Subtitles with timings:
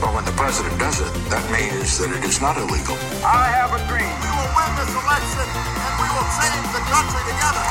[0.00, 2.96] But when the president does it, that means that it is not illegal.
[3.24, 4.10] I have a dream.
[4.24, 5.46] We will win this election
[5.84, 7.64] and we will save the country together.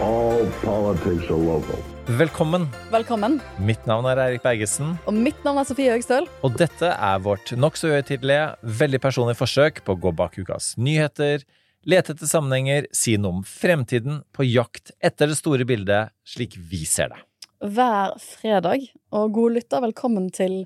[0.00, 1.78] All politics are local.
[2.06, 2.68] Velkommen.
[2.92, 3.38] Velkommen.
[3.64, 6.26] Mitt navn er Eirik Bergesen, Og mitt navn er Sofie Høgstøl.
[6.44, 11.46] og dette er vårt nokså uhøytidelige, veldig personlige forsøk på å gå bak ukas nyheter,
[11.86, 16.84] lete etter sammenhenger, si noe om fremtiden, på jakt etter det store bildet slik vi
[16.84, 17.22] ser det.
[17.64, 18.90] Hver fredag.
[19.14, 20.64] Og gode lytter, velkommen til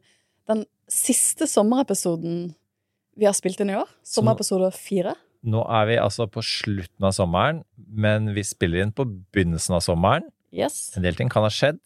[0.51, 2.57] den siste sommerepisoden
[3.19, 3.87] vi har spilt inn i år.
[4.07, 5.15] Sommerepisode fire.
[5.47, 9.85] Nå er vi altså på slutten av sommeren, men vi spiller inn på begynnelsen av
[9.87, 10.27] sommeren.
[10.51, 10.89] Yes.
[10.99, 11.79] En del ting kan ha skjedd.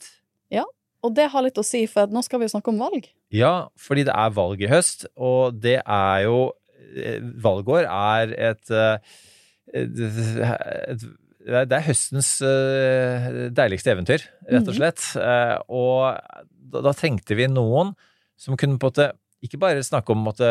[0.53, 0.65] Ja,
[1.03, 3.09] Og det har litt å si, for nå skal vi jo snakke om valg.
[3.35, 6.53] Ja, fordi det er valg i høst, og det er jo
[6.95, 9.17] eh, Valgår er et, eh,
[9.75, 9.99] et,
[10.95, 11.03] et
[11.43, 13.25] Det er høstens eh,
[13.57, 15.03] deiligste eventyr, rett og slett.
[15.19, 16.15] Eh, Og
[16.73, 17.95] da, da trengte vi noen
[18.39, 19.09] som kunne på en måte
[19.43, 20.51] ikke bare snakke om måte,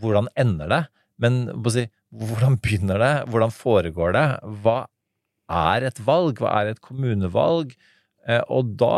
[0.00, 0.80] hvordan ender det,
[1.20, 1.84] men på å si,
[2.16, 4.24] hvordan begynner det, hvordan foregår det,
[4.64, 4.78] hva
[5.52, 7.74] er et valg, hva er et kommunevalg?
[8.26, 8.94] Eh, Og da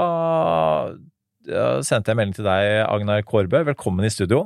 [1.50, 3.64] ja, sendte jeg melding til deg, Agnar Kårbø.
[3.72, 4.44] Velkommen i studio.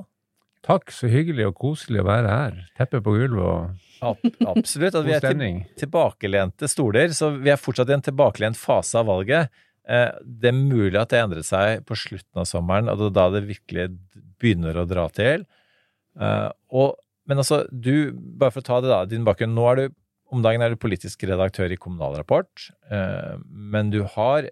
[0.67, 2.57] Takk, så hyggelig og koselig å være her.
[2.79, 4.95] Teppe på gulvet og Absolutt.
[4.95, 9.09] At vi er til, tilbakelente stoler, så vi er fortsatt i en tilbakelent fase av
[9.09, 9.53] valget.
[9.89, 13.17] Eh, Det er mulig at det endret seg på slutten av sommeren, og det er
[13.19, 13.87] da det virkelig
[14.41, 15.47] begynner å dra til.
[16.21, 19.55] Eh, Og, men altså, du, bare for å ta det da, din bakgrunn.
[19.55, 19.87] Nå er du
[20.35, 22.51] om dagen er du politisk redaktør i Kommunal Rapport,
[22.91, 24.49] eh, men du har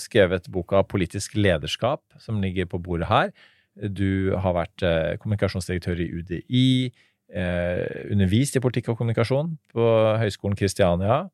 [0.00, 3.32] skrevet boka Politisk lederskap, som ligger på bordet her.
[3.76, 4.82] Du har vært
[5.20, 6.92] kommunikasjonsdirektør i UDI,
[7.28, 9.86] undervist i politikk og kommunikasjon på
[10.22, 11.28] Høgskolen Kristiania,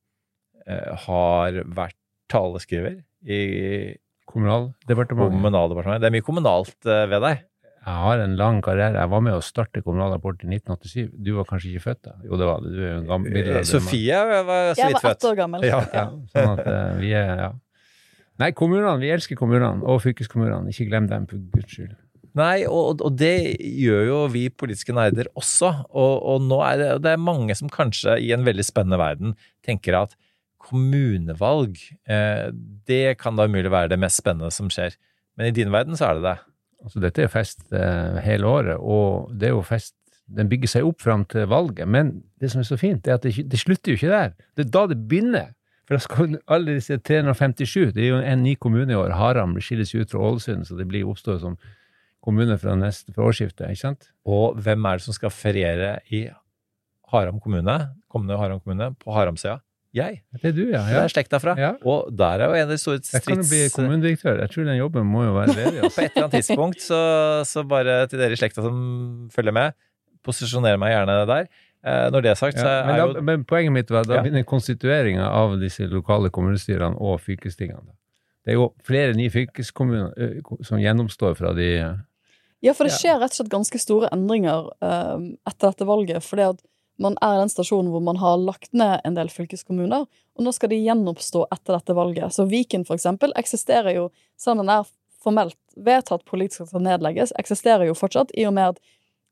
[0.66, 1.96] eh, har vært
[2.32, 3.96] taleskriver i
[4.26, 5.36] Kommunaldepartementet.
[5.36, 6.00] Kommunaldepartementet.
[6.02, 7.42] Det er mye kommunalt eh, ved deg.
[7.84, 8.96] Jeg har en lang karriere.
[8.96, 11.10] Jeg var med å starte Kommunal Rapport i 1987.
[11.22, 12.14] Du var kanskje ikke født da?
[12.24, 12.72] Jo, det var det.
[12.72, 15.66] Du er en gammel Eh, middelalder- Sofie var så Jeg var ett år gammel.
[15.68, 15.82] Ja.
[15.92, 17.50] Ja, sånn at eh, vi er ja.
[18.40, 18.96] Nei, kommunene.
[18.98, 20.72] Vi elsker kommunene og fylkeskommunene.
[20.72, 21.94] Ikke glem dem, for guds skyld.
[22.34, 25.70] Nei, og, og det gjør jo vi politiske nerder også.
[25.94, 29.36] Og, og nå er det, det er mange som kanskje i en veldig spennende verden
[29.66, 30.16] tenker at
[30.64, 31.76] kommunevalg,
[32.08, 32.48] eh,
[32.88, 34.96] det kan da umulig være det mest spennende som skjer.
[35.38, 36.38] Men i din verden så er det det.
[36.84, 40.86] Altså, dette er fest eh, hele året, og det er jo fest Den bygger seg
[40.88, 43.92] opp fram til valget, men det som er så fint, er at det, det slutter
[43.92, 44.30] jo ikke der.
[44.56, 45.50] Det er da det begynner.
[45.84, 49.52] For da skal alle disse 357, det er jo en ny kommune i år, Haram
[49.60, 51.58] skilles ut fra Ålesund, så det blir oppstår som
[52.24, 54.08] kommune fra, neste, fra årsskiftet, ikke sant?
[54.24, 56.24] Og hvem er det som skal feriere i
[57.12, 57.76] Haram kommune,
[58.10, 59.58] kommende Haram kommune, på Haramsøya?
[59.94, 60.22] Jeg.
[60.42, 60.80] Det er du, ja.
[60.88, 61.52] Det er slekta fra.
[61.60, 61.68] Ja.
[61.86, 63.12] Og der er jo en av de store strids...
[63.14, 64.40] Jeg kan jo bli kommunedirektør.
[64.42, 65.76] Jeg tror den jobben må jo være ledig.
[65.84, 66.00] På Altså.
[66.02, 66.98] et eller annet tidspunkt, så,
[67.46, 68.80] så bare til dere i slekta som
[69.30, 69.76] følger med,
[70.26, 71.46] posisjoner meg gjerne der.
[71.86, 74.10] Eh, når det er sagt, så er men, da, jo men poenget mitt var at
[74.10, 74.24] da Ja.
[74.26, 77.94] begynner konstitueringa av disse lokale kommunestyrene og fylkestingene.
[78.44, 81.68] Det er jo flere nye fylkeskommuner som gjennomstår fra de
[82.64, 86.24] Ja, for det skjer rett og slett ganske store endringer eh, etter dette valget.
[86.24, 86.62] fordi at
[86.96, 90.52] man er i den stasjonen hvor man har lagt ned en del fylkeskommuner, og nå
[90.54, 92.34] skal de gjenoppstå etter dette valget.
[92.34, 94.08] Så Viken, for eksempel, eksisterer jo,
[94.38, 94.92] selv om den er
[95.24, 98.82] formelt vedtatt politisk at den nedlegges, eksisterer jo fortsatt, i og med at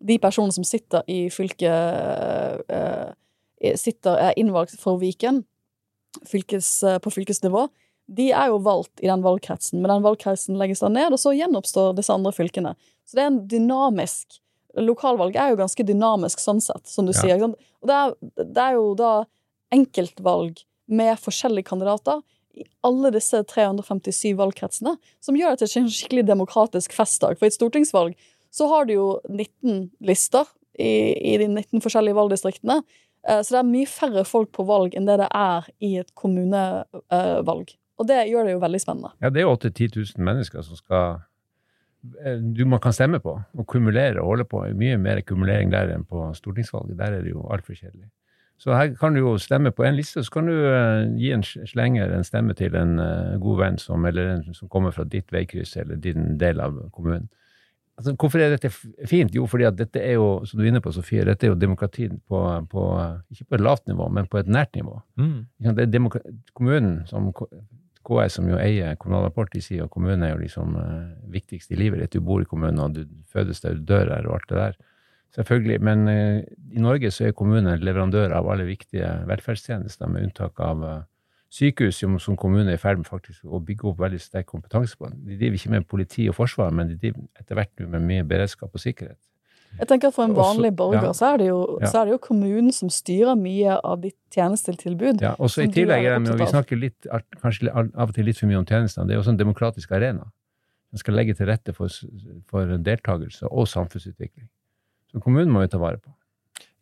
[0.03, 1.71] de personene som sitter i fylket
[2.67, 3.13] uh,
[3.79, 5.45] sitter, er innvalgt for Viken
[6.27, 7.69] fylkes, uh, på fylkesnivå,
[8.13, 11.33] de er jo valgt i den valgkretsen, men den valgkretsen legges da ned, og så
[11.37, 12.75] gjenoppstår disse andre fylkene.
[13.07, 14.39] Så det er en dynamisk
[14.81, 17.21] Lokalvalg er jo ganske dynamisk sånn sett, som du Ja.
[17.21, 17.43] sier.
[17.45, 19.27] Og det er, det er jo da
[19.71, 22.23] enkeltvalg med forskjellige kandidater
[22.57, 27.37] i alle disse 357 valgkretsene, som gjør det til en skikkelig demokratisk festdag.
[27.39, 28.17] For i et stortingsvalg
[28.53, 30.49] så har du jo 19 lister
[30.79, 32.83] i, i de 19 forskjellige valgdistriktene.
[33.29, 36.15] Eh, Så det er mye færre folk på valg enn det det er i et
[36.15, 37.77] kommunevalg.
[38.01, 39.13] Og det gjør det jo veldig spennende.
[39.23, 41.21] Ja, det er jo 8000-10 000 mennesker som skal
[42.57, 44.65] du man kan stemme på og kumulere og holde på.
[44.79, 46.99] Mye mer kumulering der enn på stortingsvalget.
[46.99, 48.09] Der er det jo altfor kjedelig.
[48.63, 50.55] Så her kan du jo stemme på en liste, så kan du
[51.19, 52.95] gi en slenger, en stemme til en
[53.43, 57.29] god venn som, eller en som kommer fra ditt veikryss eller din del av kommunen.
[57.97, 58.71] altså, hvorfor er dette
[59.07, 59.35] fint?
[59.35, 61.59] Jo, fordi at dette er jo, som du er inne på, Sofie, dette er jo
[61.59, 62.41] demokrati på,
[62.71, 62.87] på
[63.31, 65.01] ikke på et lavt nivå, men på et nært nivå.
[65.19, 65.47] Mm.
[65.77, 66.09] Det er
[66.55, 67.33] kommunen, som
[68.07, 71.73] KS som jo eier Kommunal Rapport, de sier at kommunen er jo liksom uh, viktigst
[71.73, 72.17] i livet ditt.
[72.17, 74.77] Du bor i kommunen, og du fødes der, du dør her, og alt det der.
[75.37, 75.79] Selvfølgelig.
[75.89, 80.85] Men uh, i Norge så er kommunen leverandør av alle viktige velferdstjenester, med unntak av
[80.85, 81.01] uh,
[81.53, 84.97] sykehus, som, som kommunen er i ferd med faktisk å bygge opp veldig sterk kompetanse
[84.99, 85.11] på.
[85.13, 88.73] De driver ikke med politi og forsvar, men de driver etter hvert med mye beredskap
[88.73, 89.21] og sikkerhet.
[89.79, 91.13] Jeg tenker at For en Også- vanlig borger ja.
[91.17, 91.87] så, er det jo, Ja.
[91.89, 95.21] så er det jo kommunen som styrer mye av ditt tjenestetilbud.
[95.21, 97.07] Ja, og så i tillegg er det, og vi snakker litt,
[97.43, 99.93] kanskje av og til litt for mye om tjenestene, det er jo også en demokratisk
[99.93, 100.31] arena.
[100.93, 101.89] Den skal legge til rette for,
[102.47, 104.49] for deltakelse og samfunnsutvikling.
[105.11, 106.13] Så kommunen må vi ta vare på.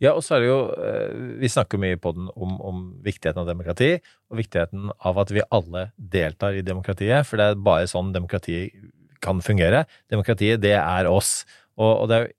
[0.01, 3.43] Ja, og så er det jo eh, Vi snakker mye på den om, om viktigheten
[3.43, 4.01] av demokrati,
[4.31, 8.71] og viktigheten av at vi alle deltar i demokratiet, for det er bare sånn demokrati
[9.21, 9.85] kan fungere.
[10.11, 11.45] Demokratiet, det er oss.
[11.77, 12.33] Og, og det er jo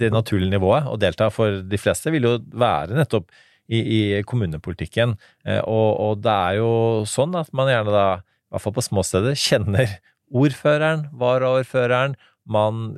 [0.00, 3.30] det naturlige nivået å delta for de fleste vil jo være nettopp
[3.70, 5.14] i, i kommunepolitikken.
[5.46, 6.72] Eh, og, og det er jo
[7.08, 9.98] sånn at man gjerne da, i hvert fall på små steder, kjenner
[10.30, 12.16] ordføreren, varaordføreren,
[12.50, 12.94] man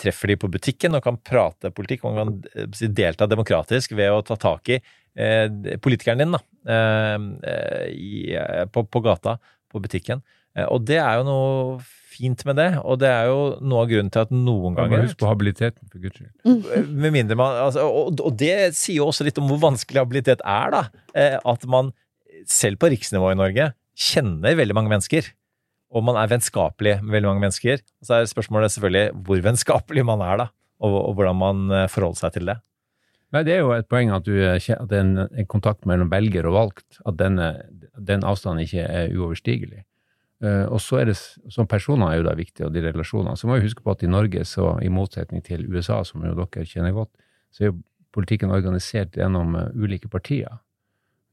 [0.00, 4.22] treffer de på butikken og kan prate politikk, man kan eh, delta demokratisk ved å
[4.24, 6.40] ta tak i eh, politikeren din da,
[6.72, 9.36] eh, eh, i, eh, på, på gata,
[9.72, 10.24] på butikken.
[10.56, 11.78] Eh, og det er jo noe
[12.16, 15.20] fint med det, og det er jo noe av grunnen til at noen ganger Husk
[15.20, 16.90] på habiliteten, for guds skyld.
[16.90, 20.44] med mindre man altså, og, og det sier jo også litt om hvor vanskelig habilitet
[20.44, 20.82] er, da.
[21.14, 21.92] Eh, At man
[22.50, 25.32] selv på riksnivå i Norge kjenner veldig mange mennesker.
[25.96, 27.80] Og man er vennskapelig med veldig mange mennesker.
[28.02, 30.48] Og så er spørsmålet selvfølgelig hvor vennskapelig man er, da.
[30.84, 32.58] Og, og hvordan man eh, forholder seg til det.
[33.34, 36.46] Nei, det er jo et poeng at, du, eh, at en, en kontakt mellom velger
[36.50, 37.48] og valgt, at denne,
[37.96, 39.82] den avstanden ikke er uoverstigelig.
[40.44, 41.16] Eh, og så er det,
[41.52, 43.36] som personer er jo da viktig, og de relasjonene.
[43.40, 46.34] Så må vi huske på at i Norge, så i motsetning til USA, som jo
[46.36, 47.12] dere kjenner godt,
[47.54, 47.78] så er jo
[48.16, 50.58] politikken organisert gjennom eh, ulike partier.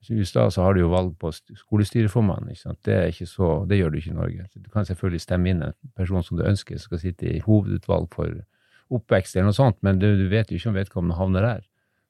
[0.04, 2.50] Så I USA så har du jo valg på st- skolestyreformann.
[2.52, 2.80] ikke sant?
[2.84, 4.48] Det, ikke så, det gjør du ikke i Norge.
[4.56, 8.34] Du kan selvfølgelig stemme inn en person som du ønsker skal sitte i hovedutvalg for
[8.94, 11.62] oppvekst eller noe sånt, men du, du vet jo ikke om vedkommende havner der.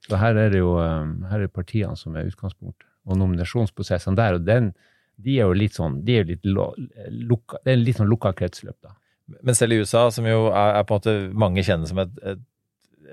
[0.10, 4.40] Så her er det jo um, her er partiene som er utgangspunktet, og nominasjonsprosessene der.
[4.40, 4.74] og den,
[5.24, 6.70] De er jo litt sånn, de er litt lo,
[7.10, 8.96] lukka, det er litt sånn lukka kretsløp, da.
[9.42, 11.14] Men selv i USA, som jo er, er på en måte
[11.46, 12.42] mange kjenner som et, et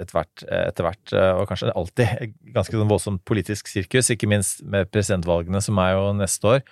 [0.00, 4.62] etter hvert, etter hvert, eh, og kanskje alltid, ganske sånn voldsomt politisk sirkus, ikke minst
[4.64, 6.62] med presidentvalgene som er jo neste år,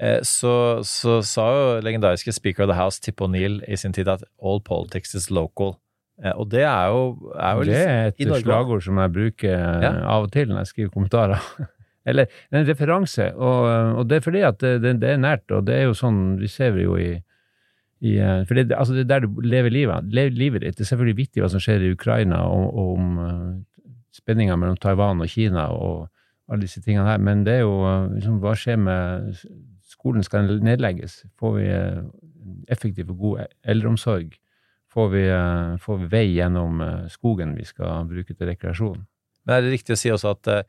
[0.00, 0.52] eh, så,
[0.86, 4.62] så sa jo legendariske Speaker of the House Tip O'Neill i sin tid at all
[4.64, 5.74] politics is local.
[6.22, 9.84] Eh, Og det er jo, er jo Det er et slagord som jeg bruker eh,
[9.84, 9.92] Ja.
[10.16, 11.44] av og til når jeg skriver kommentarer.
[12.10, 13.66] Eller en referanse, og,
[14.00, 16.22] og det er fordi at det, det, det er nært, og det er jo sånn,
[16.40, 17.12] vi ser jo i,
[18.04, 20.78] i eh, For det, altså det er der du lever livet, lever livet ditt.
[20.78, 23.82] Det er selvfølgelig viktig hva som skjer i Ukraina, og, og om uh,
[24.16, 26.08] spenninga mellom Taiwan og Kina og
[26.50, 29.36] alle disse tingene her, men det er jo eh, liksom, hva skjer med
[29.90, 31.20] skolen skal nedlegges?
[31.38, 32.00] Får vi eh,
[32.72, 34.34] effektiv og god eldreomsorg?
[34.90, 39.04] Får vi, eh, får vi vei gjennom eh, skogen vi skal bruke til rekreasjon?
[39.46, 40.64] Men er det riktig å si også at eh,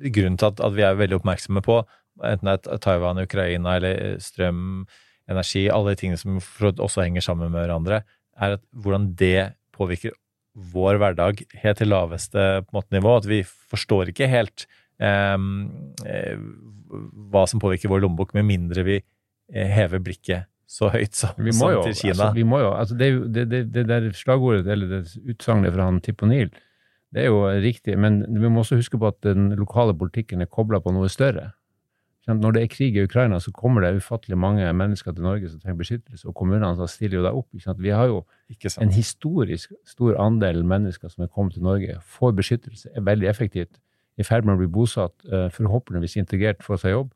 [0.00, 1.80] grunnen til at, at vi er veldig oppmerksomme på,
[2.26, 4.84] enten det er Taiwan, Ukraina eller strøm,
[5.30, 8.02] energi, alle de tingene som også henger sammen med hverandre,
[8.40, 10.16] er at hvordan det påvirker
[10.72, 13.16] vår hverdag helt til laveste på måte, nivå.
[13.20, 14.66] At vi forstår ikke helt
[14.98, 16.40] ehm, eh,
[17.30, 21.50] hva som påvirker vår lommebok, med mindre vi eh, hever blikket så høyt som, Vi
[21.50, 22.12] må som jo, til Kina.
[22.14, 25.00] altså, vi må jo, altså det, det, det, det der slagordet, eller det
[25.32, 26.52] utsagnet fra han Tip O'Neill,
[27.14, 30.50] det er jo riktig, men vi må også huske på at den lokale politikken er
[30.50, 31.50] kobla på noe større.
[32.28, 35.60] Når det er krig i Ukraina, så kommer det ufattelig mange mennesker til Norge som
[35.60, 37.78] trenger beskyttelse, og kommunene stiller jo deg opp.
[37.80, 38.24] Vi har jo
[38.80, 43.80] en historisk stor andel mennesker som er kommet til Norge, får beskyttelse, er veldig effektivt,
[44.18, 47.10] i ferd med å bli bosatt, eh, forhåpentligvis integrert, får seg jobb.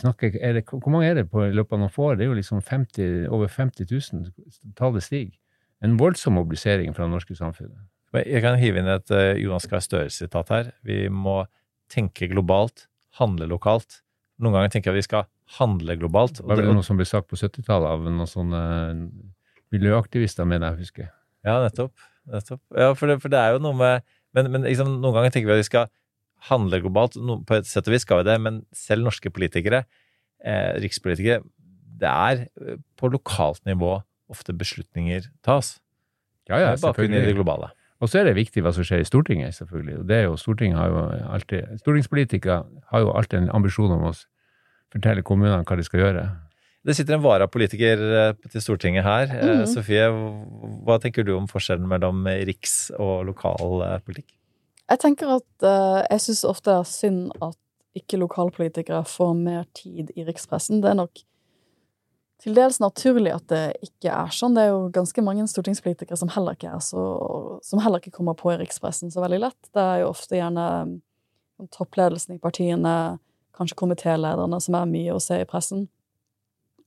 [0.00, 2.16] Snakker, er det, hvor mange er det på i løpet av noen få år?
[2.16, 4.72] Det er jo liksom 50, over 50 000.
[4.74, 5.36] Tallet stiger.
[5.84, 7.76] En voldsom mobilisering fra det norske samfunnet.
[8.14, 10.72] Men Jeg kan hive inn et uh, Jonas Gahr Støre-sitat her.
[10.86, 11.42] Vi må
[11.90, 12.86] tenke globalt,
[13.18, 14.00] handle lokalt.
[14.42, 15.26] Noen ganger tenker jeg vi skal
[15.58, 16.40] handle globalt.
[16.42, 18.62] Var det noe som ble sagt på 70-tallet av noen sånne
[19.74, 21.08] miljøaktivister, mener jeg å huske?
[21.44, 22.06] Ja, nettopp.
[22.30, 22.62] nettopp.
[22.72, 25.46] Ja, for det, for det er jo noe med Men, men liksom, noen ganger tenker
[25.46, 25.90] vi at vi skal
[26.48, 27.14] handle globalt.
[27.22, 29.84] No, på et sett og vis skal vi det, men selv norske politikere,
[30.42, 31.44] eh, rikspolitikere,
[32.02, 33.92] det er eh, på lokalt nivå
[34.34, 35.76] ofte beslutninger tas.
[36.48, 36.82] Ja, ja, selvfølgelig.
[36.88, 37.70] Bakgrunnen i det globale.
[38.04, 39.94] Og så er det viktig hva som skjer i Stortinget, selvfølgelig.
[40.02, 42.58] Og det er jo, Stortinget har jo alltid, Stortingspolitikere
[42.90, 44.12] har jo alltid en ambisjon om å
[44.92, 46.24] fortelle kommunene hva de skal gjøre.
[46.84, 49.32] Det sitter en varapolitiker eh, til Stortinget her.
[49.32, 49.64] Mm.
[49.72, 50.04] Sofie,
[50.84, 54.34] hva tenker du om forskjellen mellom riks- og lokalpolitikk?
[54.84, 57.56] Jeg tenker at eh, jeg syns ofte det er synd at
[57.96, 60.84] ikke lokalpolitikere får mer tid i rikspressen.
[60.84, 61.24] Det er nok
[62.42, 64.56] til dels naturlig at det ikke er sånn.
[64.56, 67.04] Det er jo ganske mange stortingspolitikere som heller ikke så
[67.64, 69.60] Som heller ikke kommer på i rikspressen så veldig lett.
[69.72, 70.96] Det er jo ofte gjerne um,
[71.72, 72.94] toppledelsen i partiene,
[73.54, 75.88] kanskje komitélederne, som er mye å se i pressen.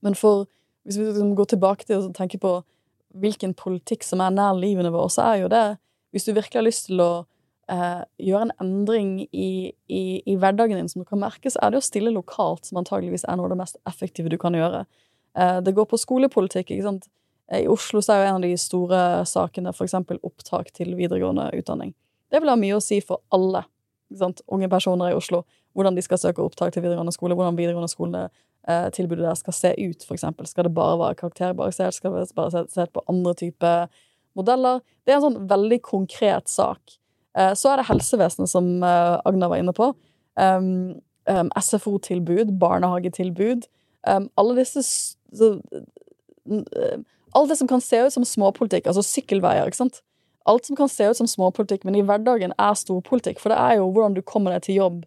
[0.04, 0.46] Men for
[0.84, 2.62] Hvis vi liksom går tilbake til å tenke på
[3.12, 5.78] hvilken politikk som er nær livene våre, så er jo det
[6.12, 7.26] Hvis du virkelig har lyst til å
[7.68, 11.74] eh, gjøre en endring i, i, i hverdagen din som du kan merke, så er
[11.74, 14.86] det å stille lokalt som antageligvis er noe av det mest effektive du kan gjøre.
[15.38, 16.70] Eh, det går på skolepolitikk.
[16.70, 17.08] ikke sant?
[17.50, 21.50] Eh, I Oslo så er jo en av de store sakene eksempel opptak til videregående
[21.54, 21.94] utdanning.
[22.30, 23.64] Det vil ha mye å si for alle
[24.48, 25.44] unge personer i Oslo.
[25.76, 30.06] Hvordan de skal søke opptak til videregående skole, hvordan videregående skoletilbudet der skal se ut,
[30.10, 30.46] eksempel.
[30.46, 31.94] Skal det bare være karakterbasert?
[31.94, 33.88] Skal det bare se, på andre typer
[34.34, 34.80] modeller?
[35.04, 36.98] Det er en sånn veldig konkret sak.
[37.36, 39.94] Eh, Så er det helsevesenet, som eh, Agnar var inne på.
[40.38, 43.66] Um, um, SFO-tilbud, barnehagetilbud.
[44.06, 44.82] Um, alle disse
[45.34, 45.54] så,
[46.48, 46.98] uh,
[47.36, 50.00] Alt det som kan se ut som småpolitikk, altså sykkelveier, ikke sant.
[50.48, 53.40] Alt som kan se ut som småpolitikk, men i hverdagen er storpolitikk.
[53.42, 55.02] For det er jo hvordan du kommer deg til jobb.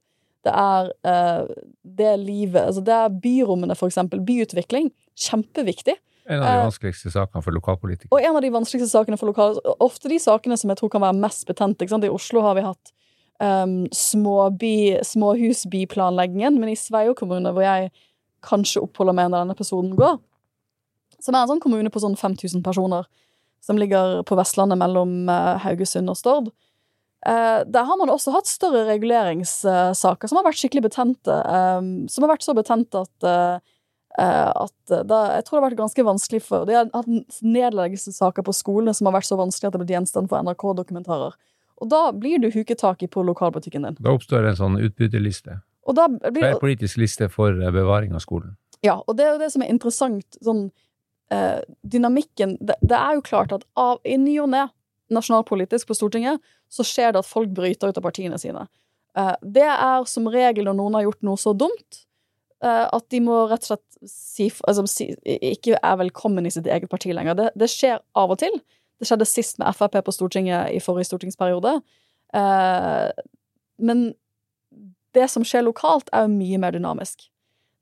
[0.45, 1.49] Det er eh,
[1.81, 4.21] det livet Altså det er byrommene, for eksempel.
[4.25, 4.91] Byutvikling.
[5.17, 5.97] Kjempeviktig.
[6.29, 8.13] En av de vanskeligste sakene for lokalpolitikere.
[8.13, 9.57] Og en av de vanskeligste sakene for lokal...
[9.81, 11.89] Ofte de sakene som jeg tror kan være mest betente.
[11.89, 12.93] I Oslo har vi hatt
[13.41, 17.89] um, småby, småhusbyplanleggingen, men i Sveio kommune, hvor jeg
[18.45, 20.19] kanskje oppholder meg når denne episoden går,
[21.21, 23.07] som er en sånn kommune på sånn 5000 personer,
[23.61, 26.47] som ligger på Vestlandet mellom eh, Haugesund og Stord.
[27.29, 31.35] Eh, der har man også hatt større reguleringssaker som har vært skikkelig betente.
[31.35, 33.61] eh, som har vært så betente at
[34.11, 38.51] at da, jeg tror det har vært ganske vanskelig for De har hatt nedleggelsessaker på
[38.51, 41.37] skolene som har vært så vanskelig at det ble gjenstand for NRK-dokumentarer.
[41.79, 43.95] Og da blir du huketak i på lokalbutikken din.
[44.03, 45.61] Da oppstår en sånn utbytterliste.
[45.89, 48.55] Og da blir politisk liste for eh, bevaring av skolen.
[48.85, 50.67] Ja, og det er jo det som er interessant, sånn
[51.33, 54.67] eh, dynamikken det, det er jo klart at av, i ny og ne,
[55.13, 58.65] nasjonalpolitisk på Stortinget, så skjer det at folk bryter ut av partiene sine.
[59.17, 62.03] Eh, det er som regel når noen har gjort noe så dumt
[62.63, 65.11] eh, at de må rett og slett si, altså, si
[65.51, 67.37] Ikke er velkommen i sitt eget parti lenger.
[67.37, 68.55] Det, det skjer av og til.
[69.01, 71.79] Det skjedde sist med Frp på Stortinget i forrige stortingsperiode.
[72.37, 73.23] Eh,
[73.81, 74.11] men
[75.17, 77.27] det som skjer lokalt, er jo mye mer dynamisk.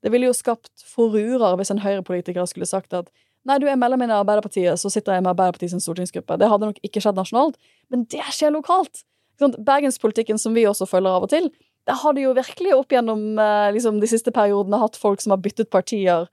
[0.02, 3.10] Det ville jo skapt forurer hvis en høyrepolitiker skulle sagt at
[3.48, 6.36] nei, du er medlem i Arbeiderpartiet, så sitter jeg med Arbeiderpartiet sin stortingsgruppe.
[6.40, 7.56] Det hadde nok ikke skjedd nasjonalt,
[7.92, 9.04] men det skjer lokalt.
[9.40, 11.48] Bergenspolitikken, som vi også følger av og til,
[11.88, 15.32] der har de jo virkelig opp gjennom eh, liksom, de siste periodene hatt folk som
[15.32, 16.26] har byttet partier.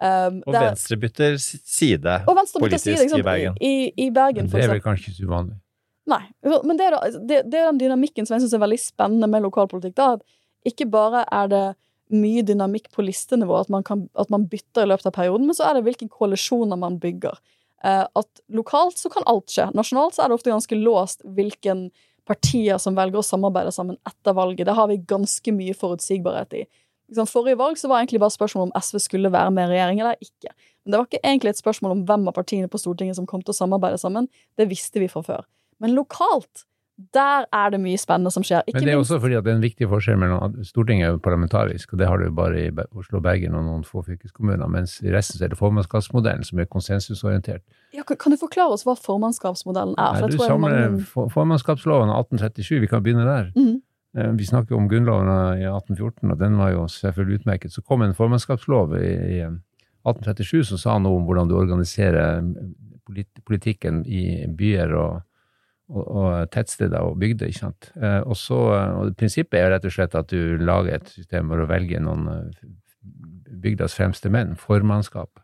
[0.00, 3.58] Um, Og der- Venstre bytter side og Venstre bytter politisk side, ikke i Bergen.
[3.60, 5.58] I, i Bergen, Men det er vel kanskje ikke så uvanlig.
[6.10, 6.22] Nei.
[6.42, 9.28] Men det er, da, det, det er den dynamikken som jeg syns er veldig spennende
[9.30, 9.94] med lokalpolitikk.
[10.00, 10.24] da, at
[10.68, 11.64] Ikke bare er det
[12.14, 15.56] mye dynamikk på listenivå, at man, kan, at man bytter i løpet av perioden, men
[15.56, 17.38] så er det hvilke koalisjoner man bygger.
[17.84, 19.70] Eh, at lokalt så kan alt skje.
[19.76, 21.88] Nasjonalt så er det ofte ganske låst hvilken
[22.28, 24.68] partier som velger å samarbeide sammen etter valget.
[24.68, 26.62] Det har vi ganske mye forutsigbarhet i.
[27.12, 30.00] Liksom, forrige valg så var egentlig bare spørsmålet om SV skulle være med i regjering
[30.00, 30.54] eller ikke.
[30.84, 33.44] Men det var ikke egentlig et spørsmål om hvem av partiene på Stortinget som kom
[33.44, 34.30] til å samarbeide sammen.
[34.56, 35.44] Det visste vi fra før.
[35.84, 36.64] Men lokalt,
[36.94, 38.62] der er det mye spennende som skjer.
[38.68, 41.16] Ikke Men det er også fordi at det er en viktig forskjell mellom Stortinget er
[41.16, 44.68] jo parlamentarisk, og det har du bare i Oslo og Bergen og noen få fylkeskommuner,
[44.70, 47.64] mens i resten er det formannskapsmodellen som er konsensusorientert.
[47.94, 50.20] ja, kan, du forklare oss hva formannskapsmodellen er?
[50.22, 51.26] Nei, du samler mange...
[51.34, 53.50] formannskapsloven av 1837, vi kan begynne der.
[53.58, 53.82] Mm.
[54.16, 57.72] Eh, Vi snakker om Grunnloven i 1814, og den var jo selvfølgelig utmerket.
[57.72, 62.42] Så kom en formannskapslov i, i 1837 som sa noe om hvordan du organiserer
[63.44, 65.22] politikken i byer og,
[65.88, 67.46] og, og tettsteder og bygder.
[67.46, 67.90] ikke sant?
[68.00, 68.58] Eh, Og, så,
[69.00, 72.28] og Prinsippet er rett og slett at du lager et system hvor du velger noen
[72.28, 72.68] eh,
[73.64, 75.40] bygdas fremste menn, formannskap.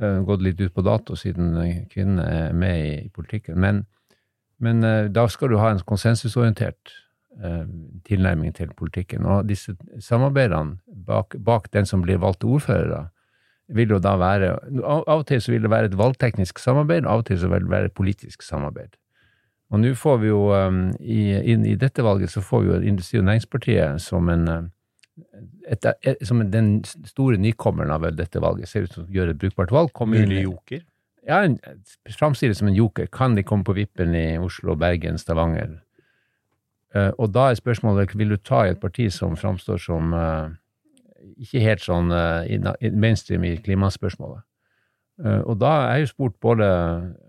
[0.00, 3.58] Eh, Gått litt ut på dato siden eh, kvinnene er med i, i politikken.
[3.60, 3.84] Men,
[4.62, 6.94] men eh, da skal du ha en konsensusorientert
[7.42, 7.66] eh,
[8.06, 9.26] tilnærming til politikken.
[9.26, 13.02] Og disse samarbeidene bak, bak den som blir valgt ordfører, da,
[13.74, 14.52] vil jo da være
[14.86, 17.64] av og til så vil det være et valgteknisk samarbeid, av og til så vil
[17.64, 18.94] det være et politisk samarbeid.
[19.74, 21.20] Og nå får vi jo, um, i,
[21.52, 24.68] inn i dette valget, så får vi jo Industri- og Næringspartiet som en um,
[25.66, 28.68] et, et, som den store nykommeren av dette valget.
[28.68, 29.90] Ser ut som å gjøre et brukbart valg.
[30.06, 30.84] Mulig joker.
[31.26, 31.40] ja,
[32.18, 33.08] framstilles som en joker.
[33.10, 35.80] Kan de komme på vippen i Oslo, Bergen, Stavanger?
[36.94, 40.52] Uh, og da er spørsmålet vil du ta i et parti som framstår som uh,
[41.42, 42.12] ikke helt sånn
[42.46, 42.60] i
[42.94, 44.44] mainstream i klimaspørsmålet.
[45.24, 46.66] Eh, Og da er jo spurt både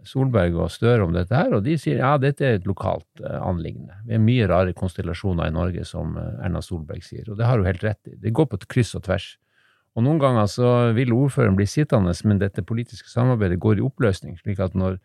[0.07, 3.39] Solberg og Støre om dette her, og de sier ja, dette er et lokalt eh,
[3.39, 3.95] anliggende.
[4.07, 7.59] Det er mye rare konstellasjoner i Norge, som eh, Erna Solberg sier, og det har
[7.59, 8.17] hun helt rett i.
[8.19, 9.35] Det går på et kryss og tvers.
[9.97, 14.35] Og noen ganger så vil ordføreren bli sittende, men dette politiske samarbeidet går i oppløsning,
[14.37, 14.99] slik at når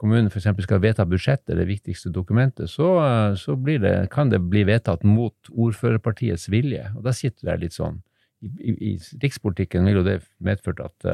[0.00, 0.46] kommunen f.eks.
[0.64, 2.94] skal vedta budsjettet, det viktigste dokumentet, så,
[3.38, 6.88] så det, kan det bli vedtatt mot ordførerpartiets vilje.
[6.96, 8.00] Og da sitter det litt sånn.
[8.40, 11.12] I, i, i rikspolitikken vil jo det medført at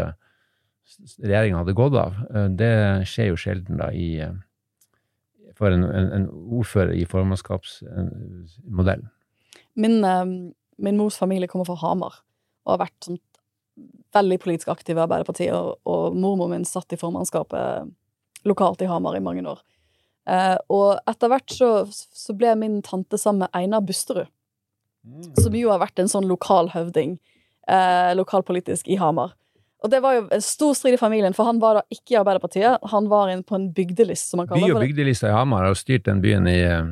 [1.23, 2.19] regjeringa hadde gått av.
[2.35, 2.75] Eh, det
[3.09, 4.37] skjer jo sjelden da i eh,
[5.59, 9.09] for en, en, en ordfører i formannskapsmodellen.
[9.79, 10.25] Min, eh,
[10.79, 12.21] min mors familie kommer fra Hamar
[12.67, 13.23] og har vært sånn
[14.17, 17.91] veldig politisk aktiv i Arbeiderpartiet, og, og mormor min satt i formannskapet
[18.49, 19.61] lokalt i Hamar i mange år.
[20.29, 24.29] Eh, og etter hvert så, så ble min tante sammen med Einar Busterud,
[25.41, 27.17] som jo har vært en sånn lokal høvding,
[27.71, 29.33] eh, lokalpolitisk i Hamar.
[29.85, 32.19] Og det var jo en stor strid i familien, for han var da ikke i
[32.19, 34.73] Arbeiderpartiet, han var inn på en bygdelist, som han kaller det.
[34.75, 36.89] By- og bygdelista i Hamar har styrt den byen i eh,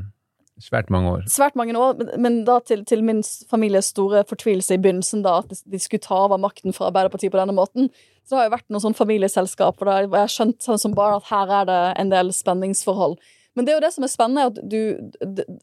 [0.63, 1.25] svært mange år.
[1.31, 5.41] svært mange år, men, men da til, til min families store fortvilelse i begynnelsen, da,
[5.43, 7.91] at de, skulle ta over makten fra Arbeiderpartiet på denne måten,
[8.23, 10.95] så det har jo vært noe sånn familieselskap, og da har jeg skjønt sånn som
[10.95, 13.19] barn at her er det en del spenningsforhold.
[13.57, 14.81] Men det er jo det som er spennende, at du,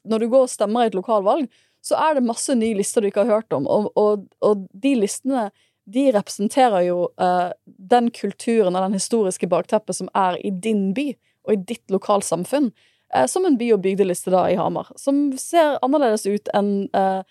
[0.03, 1.47] når du går og stemmer i et lokalvalg,
[1.83, 4.95] så er det masse nye lister du ikke har hørt om, og, og, og de
[5.01, 5.49] listene
[5.85, 11.11] de representerer jo eh, den kulturen og den historiske bakteppet som er i din by
[11.47, 12.71] og i ditt lokalsamfunn
[13.13, 17.21] eh, som en by- og bygdeliste da i Hamar, som ser annerledes ut enn eh,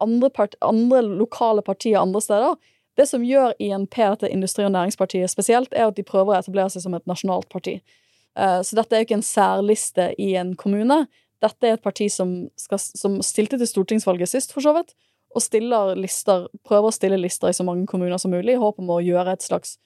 [0.00, 2.56] andre, part andre lokale partier andre steder.
[2.98, 6.70] Det som gjør INP, dette Industri- og Næringspartiet, spesielt, er at de prøver å etablere
[6.72, 7.76] seg som et nasjonalt parti.
[8.38, 11.00] Så dette er jo ikke en særliste i en kommune.
[11.42, 14.94] Dette er et parti som, skal, som stilte til stortingsvalget sist, for så vidt,
[15.36, 18.90] og lister, prøver å stille lister i så mange kommuner som mulig, i håp om
[18.94, 19.76] å gjøre et slags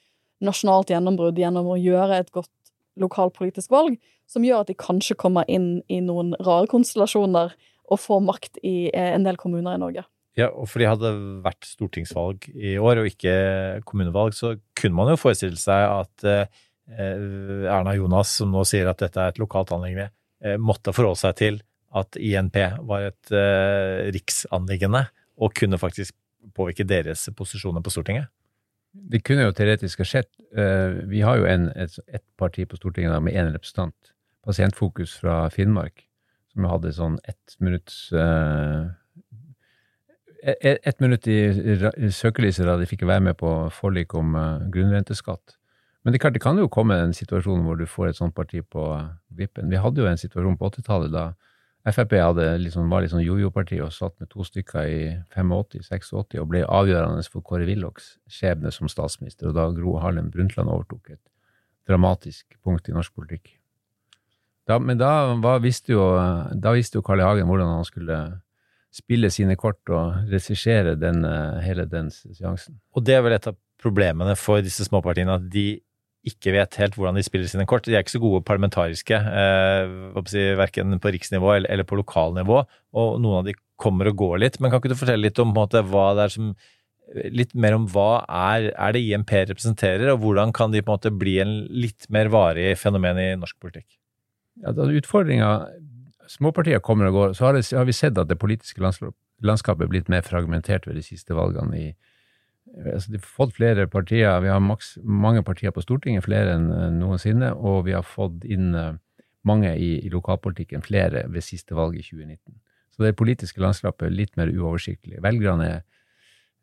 [0.43, 2.51] nasjonalt gjennombrudd gjennom å gjøre et godt
[2.99, 3.97] lokalpolitisk valg,
[4.29, 7.53] som gjør at de kanskje kommer inn i noen rare konstellasjoner
[7.91, 10.05] og får makt i eh, en del kommuner i Norge.
[10.39, 11.11] Ja, og fordi hadde
[11.45, 13.33] vært stortingsvalg i år og ikke
[13.85, 19.03] kommunevalg, så kunne man jo forestille seg at eh, Erna Jonas, som nå sier at
[19.03, 20.09] dette er et lokalt anliggende,
[20.43, 21.61] eh, måtte forholde seg til
[21.93, 22.57] at INP
[22.89, 25.05] var et eh, riksanliggende,
[25.37, 26.15] og kunne faktisk
[26.55, 28.29] påvirke deres posisjoner på Stortinget.
[28.93, 30.29] Det kunne jo teoretisk ha skjedd.
[30.55, 35.47] Eh, Vi har jo en, et, et parti på Stortinget med én representant, Pasientfokus fra
[35.49, 36.05] Finnmark,
[36.51, 38.91] som hadde sånn ett minutts eh,
[40.43, 41.37] ett et minutt i,
[42.11, 45.57] søkelyset da de fikk være med på forlik om eh, grunnrenteskatt.
[46.03, 48.59] Men det, klart, det kan jo komme en situasjon hvor du får et sånt parti
[48.59, 48.83] på
[49.31, 49.71] vippen.
[49.71, 51.29] Vi hadde jo en situasjon på 80-tallet da
[51.83, 52.13] Frp
[52.63, 55.01] liksom, var litt sånn jojo-parti og satt med to stykker i
[55.35, 60.71] 85-86 og ble avgjørende for Kåre Willochs skjebne som statsminister, og da Gro Harlem Brundtland
[60.71, 61.21] overtok et
[61.89, 63.57] dramatisk punkt i norsk politikk.
[64.63, 66.05] Da, men da, var, visste jo,
[66.55, 67.27] da visste jo Carl I.
[67.27, 68.19] Hagen hvordan han skulle
[68.93, 72.79] spille sine kort og regissere eh, hele den seansen.
[72.95, 75.81] Og det er vel et av problemene for disse småpartiene, at de
[76.27, 77.83] ikke vet helt hvordan de spiller sine kort.
[77.87, 82.61] De er ikke så gode parlamentariske, eh, verken på riksnivå eller, eller på lokalnivå,
[82.95, 84.59] og noen av de kommer og går litt.
[84.59, 86.55] Men kan ikke du fortelle litt om måte, hva det er som
[87.13, 90.95] Litt mer om hva er, er det IMP representerer, og hvordan kan de på en
[90.95, 93.85] måte bli en litt mer varig fenomen i norsk politikk?
[94.63, 95.49] Ja, utfordringa
[96.31, 99.91] Småpartier kommer og går, så har, det, har vi sett at det politiske landskapet er
[99.91, 101.75] blitt mer fragmentert ved de siste valgene.
[101.75, 102.12] i
[102.81, 106.69] altså, De har fått flere partier, vi har maks, mange partier på Stortinget, flere enn
[106.73, 108.93] enn noensinne, og vi har fått inn eh,
[109.43, 112.55] mange i, i lokalpolitikken, flere ved siste valg i 2019.
[112.93, 115.17] Så det politiske landskapet er litt mer uoversiktlig.
[115.23, 115.81] Velgerne er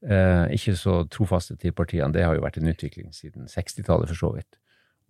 [0.06, 2.12] eh, ikke så trofaste til partiene.
[2.14, 4.60] Det har jo vært en utvikling siden 60-tallet, for så vidt.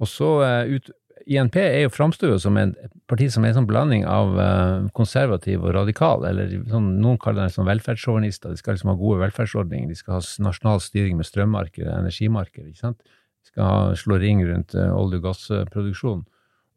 [0.00, 0.90] Og så eh, ut,
[1.26, 2.74] INP er jo, framstår jo som en,
[3.10, 7.44] parti som er en sånn blanding av eh, konservativ og radikal, eller sånn, noen kaller
[7.46, 8.50] dem sånn velferdssjåvinister.
[8.54, 12.84] De skal liksom ha gode velferdsordninger, de skal ha nasjonal styring med strømmarkedet, energimarkedet, ikke
[12.86, 13.00] sant.
[13.04, 16.24] De skal ha, slå ring rundt eh, olje- og gassproduksjon.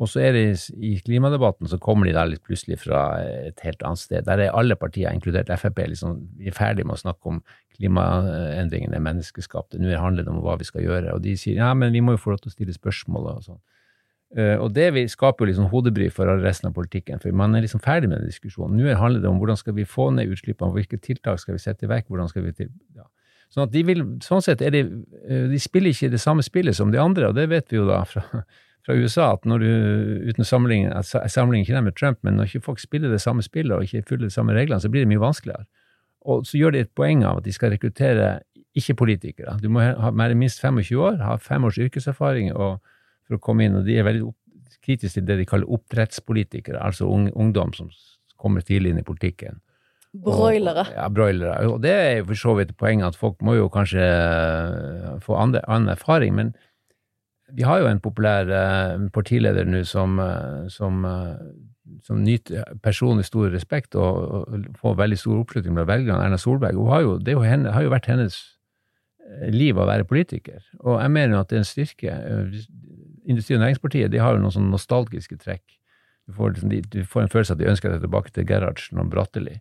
[0.02, 3.84] Og så er det i- klimadebatten så kommer de da litt plutselig fra et helt
[3.86, 4.26] annet sted.
[4.26, 7.44] Der er alle partier, inkludert Frp, liksom, vi er ferdig med å snakke om
[7.78, 9.80] klimaendringene er menneskeskapte.
[9.80, 11.14] Nå handler det om hva vi skal gjøre.
[11.16, 13.46] Og de sier ja, men vi må jo få lov til å stille spørsmål og
[13.48, 13.62] sånn.
[14.34, 17.82] Eh, og det skaper jo liksom hodebry for resten av politikken, for man er liksom
[17.84, 18.80] ferdig med den diskusjonen.
[18.80, 21.86] Nå handler det om hvordan skal vi få ned utslippene, hvilke tiltak skal vi sette
[21.86, 22.72] i verk, hvordan skal vi til...
[22.98, 23.06] Ja.
[23.54, 24.82] Sånn at de vil, sånn sett er de,
[25.28, 27.86] eh, de spiller ikke det samme spillet som de andre, og det vet vi jo
[27.86, 28.24] da fra,
[28.86, 29.70] fra USA, at når du,
[30.32, 33.76] uten sammenligning, altså, sammenligner ikke med Trump, men når ikke folk spiller det samme spillet
[33.78, 35.68] og ikke følger de samme reglene, så blir det mye vanskeligere.
[36.26, 38.40] Og så gjør de et poeng av at de skal rekruttere
[38.74, 39.60] ikke-politikere.
[39.62, 42.80] Du må ha være minst 25 år, ha fem års yrkeserfaring og,
[43.28, 44.32] for å komme inn, og de er veldig
[44.84, 47.92] kritiske til det de kaller oppdrettspolitikere, altså ung, ungdom som
[48.40, 49.62] kommer tidlig inn i politikken.
[50.14, 50.84] Broilere.
[50.86, 51.54] Og, ja, broilere.
[51.72, 55.40] Og det er jo for så vidt poenget at folk må jo kanskje eh, få
[55.42, 56.54] andre, annen erfaring, men
[57.54, 61.02] vi har jo en populær eh, partileder nå som, eh, som,
[62.06, 66.78] som nyter personlig stor respekt og, og får veldig stor oppslutning blant velgerne, Erna Solberg.
[66.92, 68.38] Har jo, det jo henne, har jo vært hennes
[69.50, 72.18] liv å være politiker, og jeg mener jo at det er en styrke.
[73.26, 75.64] Industri- og Næringspartiet de har jo noen sånne nostalgiske trekk.
[76.28, 78.46] Du får, liksom, de, du får en følelse av at de ønsker deg tilbake til
[78.48, 79.58] Gerhardsen og Bratteli.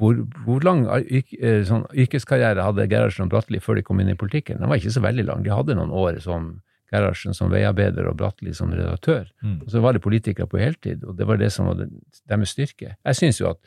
[0.00, 4.12] Hvor, hvor lang yrk, eh, sånn, yrkeskarriere hadde Gerhardsen og Bratteli før de kom inn
[4.12, 4.60] i politikken?
[4.60, 5.44] Den var ikke så veldig lang.
[5.44, 6.54] De hadde noen år som
[6.92, 9.30] Gerhardsen som veiarbeider og Bratteli som redaktør.
[9.64, 11.80] Og så var de politikere på heltid, og det var det som var
[12.28, 12.96] deres styrke.
[13.04, 13.60] Jeg syns jo at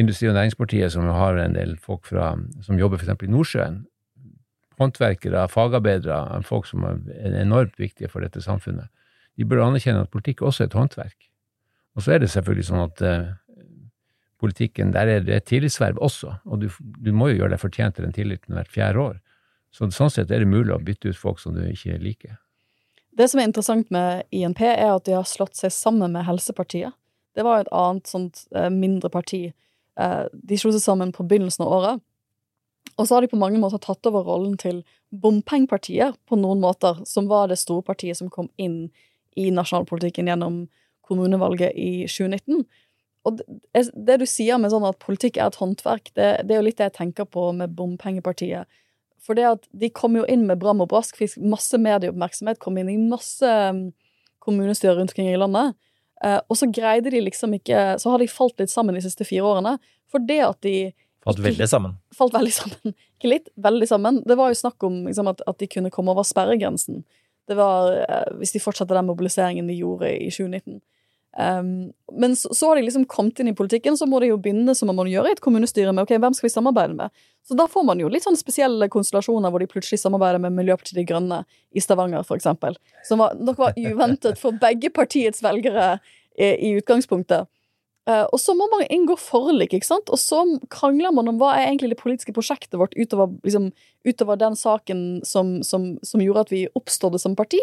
[0.00, 3.22] Industri- og Næringspartiet, som har en del folk fra, som jobber f.eks.
[3.22, 3.82] i Nordsjøen,
[4.80, 8.88] håndverkere, fagarbeidere, folk som er enormt viktige for dette samfunnet,
[9.36, 11.28] de bør anerkjenne at politikk også er et håndverk.
[11.96, 13.32] Og så er det selvfølgelig sånn at eh,
[14.40, 17.96] politikken, der er det et tillitsverv også, og du, du må jo gjøre deg fortjent
[17.96, 19.20] til den tilliten hvert fjerde år.
[19.72, 22.36] Så sånn sett er det mulig å bytte ut folk som du ikke liker.
[23.16, 26.96] Det som er interessant med INP, er at de har slått seg sammen med Helsepartiet.
[27.36, 29.46] Det var et annet sånt eh, mindre parti.
[30.00, 32.02] Eh, de slo seg sammen på begynnelsen av året.
[32.98, 34.82] Og så har de på mange måter tatt over rollen til
[35.22, 38.90] bompengepartiet på noen måter, som var det store partiet som kom inn
[39.38, 40.66] i nasjonalpolitikken gjennom
[41.08, 42.64] kommunevalget i 2019.
[43.28, 46.60] Og det, det du sier med sånn at politikk er et håndverk, det, det er
[46.60, 48.68] jo litt det jeg tenker på med bompengepartiet.
[49.22, 52.80] For det at de kom jo inn med bram og brask, fikk masse medieoppmerksomhet, kom
[52.80, 53.86] inn i masse um,
[54.42, 55.78] kommunestyrer rundt omkring i landet.
[56.24, 59.26] Eh, og så greide de liksom ikke Så har de falt litt sammen de siste
[59.26, 59.76] fire årene.
[60.10, 60.92] For det at de
[61.22, 61.98] Falt veldig sammen.
[62.16, 62.94] falt veldig sammen.
[63.18, 64.22] Ikke litt, veldig sammen.
[64.26, 67.04] Det var jo snakk om liksom, at, at de kunne komme over sperregrensen.
[67.48, 70.80] Det var, eh, Hvis de fortsatte den mobiliseringen de gjorde i 2019.
[71.32, 74.36] Um, men så, så har de liksom kommet inn i politikken, så må de jo
[74.36, 77.22] begynne som man må gjøre i et kommunestyre med ok, hvem skal vi samarbeide med.
[77.48, 80.98] Så da får man jo litt sånn spesielle konstellasjoner hvor de plutselig samarbeider med Miljøpartiet
[81.00, 81.40] De Grønne
[81.72, 82.76] i Stavanger, for eksempel.
[83.08, 85.94] Som var, nok var uventet for begge partiets velgere
[86.36, 87.48] i, i utgangspunktet.
[88.10, 90.10] Eh, og så må man inngå forlik, ikke sant?
[90.10, 90.40] og så
[90.74, 93.68] krangler man om hva er egentlig det politiske prosjektet vårt utover, liksom,
[94.08, 97.60] utover den saken som, som, som gjorde at vi oppstådde som parti.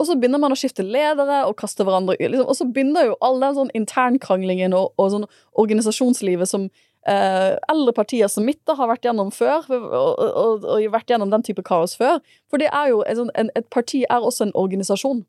[0.00, 3.18] Og så begynner man å skifte ledere og kaste hverandre liksom, Og så begynner jo
[3.20, 5.28] all den sånn internkranglingen og, og sånn
[5.60, 6.70] organisasjonslivet som
[7.04, 11.44] eh, eldre partier som mitt har vært gjennom før, og, og, og, vært gjennom den
[11.44, 12.22] type kaos før.
[12.48, 15.26] For det er jo, en sånn- et parti er også en organisasjon,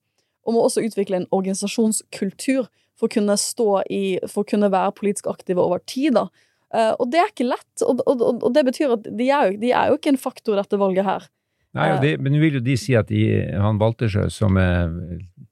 [0.48, 2.72] og må også utvikle en organisasjonskultur
[3.04, 6.16] for å kunne stå i, for å kunne være politisk aktive over tid.
[6.16, 6.30] da.
[6.74, 9.58] Eh, og det er ikke lett, og, og, og, det betyr at de er, jo,
[9.60, 11.28] de er jo ikke en faktor dette valget her.
[11.74, 13.26] Nei, og det, men nå vil jo de si at de,
[13.58, 14.94] han Baltersjø, som er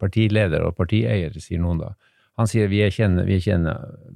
[0.01, 1.95] partileder og partieier, sier noen da,
[2.37, 3.65] han sier vi er ikke en, vi er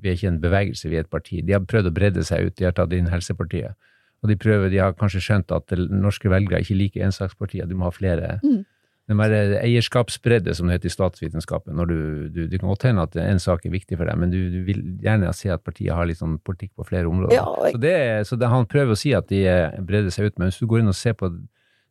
[0.02, 1.42] vi er ikke en bevegelse, vi er et parti.
[1.46, 3.76] De har prøvd å bredde seg ut, de har tatt inn Helsepartiet.
[4.24, 7.90] Og de prøver, de har kanskje skjønt at norske velgere ikke liker ensakspartier, de må
[7.90, 8.38] ha flere.
[8.46, 8.64] Mm.
[9.06, 11.98] Den der eierskapsbredde, som det heter i statsvitenskapen, når du,
[12.34, 14.64] du, det kan godt hende at en sak er viktig for deg, men du, du
[14.66, 17.36] vil gjerne se at partiet har litt sånn politikk på flere områder.
[17.38, 17.76] Ja, jeg...
[17.76, 17.98] Så, det,
[18.32, 20.66] så det, han prøver å si at de eh, breder seg ut, men hvis du
[20.72, 21.30] går inn og ser på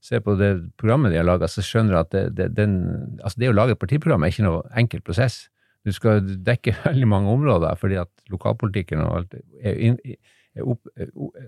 [0.05, 0.51] ser på det
[0.81, 2.75] programmet de har laga, så skjønner du at det, det, den,
[3.23, 5.47] altså det å lage et partiprogram er ikke noe enkel prosess.
[5.85, 9.79] Du skal dekke veldig mange områder, fordi at lokalpolitikken og alt er
[10.63, 10.87] opp,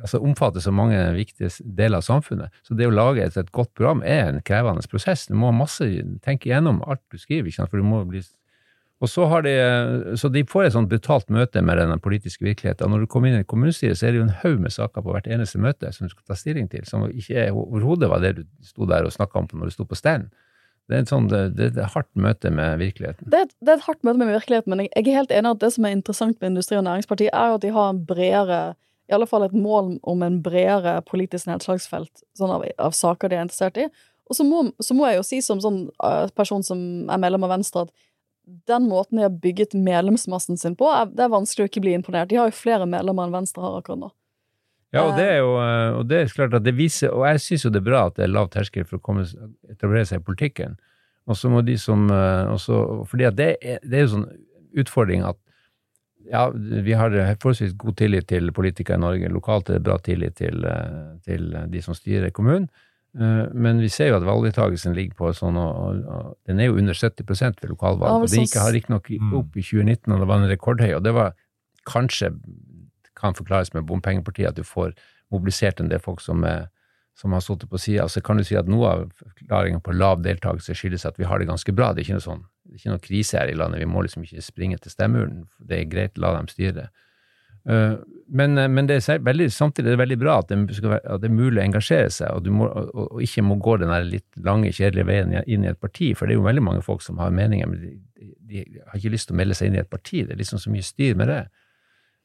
[0.01, 2.55] altså omfatter så mange viktige deler av samfunnet.
[2.67, 5.29] Så det å lage et, et godt program er en krevende prosess.
[5.31, 5.87] Du må masse
[6.27, 8.25] tenke igjennom alt du skriver, for du må bli
[9.05, 9.53] og så, har de,
[10.17, 12.89] så de får et sånt brutalt møte med den politiske virkeligheten.
[12.89, 15.05] Når du kommer inn i et kommunestyre, så er det jo en haug med saker
[15.05, 18.25] på hvert eneste møte som du skal ta stilling til, som ikke er overhodet var
[18.25, 20.31] det du sto der og snakka om når du sto på stand.
[20.89, 23.29] Det er et sånt, det, det er et hardt møte med virkeligheten.
[23.29, 25.53] Det er, et, det er et hardt møte med virkeligheten, men jeg, er helt enig
[25.53, 28.61] at det som er interessant med Industri- og Næringspartiet, er at de har en bredere
[29.07, 33.39] i alle fall et mål om en bredere politisk nedslagsfelt sånn av, av saker de
[33.39, 33.87] er interessert i.
[34.27, 36.81] Og så må, så må jeg jo si som sånn eh, person som
[37.13, 37.95] er medlem av Venstre, at
[38.71, 41.95] den måten de har bygget medlemsmassen sin på, er, det er vanskelig å ikke bli
[41.99, 42.31] imponert.
[42.31, 44.11] De har jo flere medlemmer enn Venstre har akkurat nå.
[44.95, 45.55] Ja, og det er jo
[45.99, 48.17] og det er klart at det viser, og jeg syns jo det er bra at
[48.17, 49.27] det er lav terskel for å komme,
[49.69, 50.77] etablere seg i politikken.
[51.27, 54.29] Og så må de som eh, også, fordi at det er, det er jo sånn
[54.79, 55.39] utfordring at
[56.31, 59.31] ja, vi har forholdsvis god tillit til politikere i Norge.
[59.33, 62.69] Lokalt er det bra tillit til, eh, til de som styrer kommunen.
[63.17, 66.71] Eh, Men vi ser jo at valgdeltakelsen ligger på sånn, og, og, og den er
[66.71, 68.11] jo under 70 ved lokalvalg.
[68.11, 69.11] Ja, det gikk riktignok
[69.41, 71.35] opp i 2019, og det var en rekordhøy, og det var
[71.87, 72.35] kanskje
[73.17, 74.93] kan forklares med bompengepartiet, at du får
[75.33, 76.67] mobilisert en del folk som er
[77.17, 78.09] som har sittet på sida.
[78.09, 81.41] Så kan du si at noe av forklaringen på lav deltakelse skyldes at vi har
[81.41, 81.95] det ganske bra.
[81.95, 83.81] Det er ikke noe sånn, det er ikke noe krise her i landet.
[83.81, 85.45] Vi må liksom ikke springe til stemmeurnen.
[85.63, 86.89] Det er greit, la dem styre.
[87.67, 87.99] Uh,
[88.31, 91.23] men, uh, men det er veldig, samtidig er det veldig bra at det, være, at
[91.23, 94.43] det, er mulig å engasjere seg, og, må, og, og ikke må gå den litt
[94.47, 96.13] lange, kjedelige veien inn i et parti.
[96.15, 99.15] For det er jo veldig mange folk som har meninger, men de, de, har ikke
[99.15, 100.23] lyst til å melde seg inn i et parti.
[100.27, 101.45] Det er liksom så mye styr med det.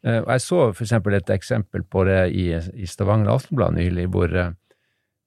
[0.01, 4.33] Og Jeg så for eksempel et eksempel på det i, i Stavanger Aftenblad nylig, hvor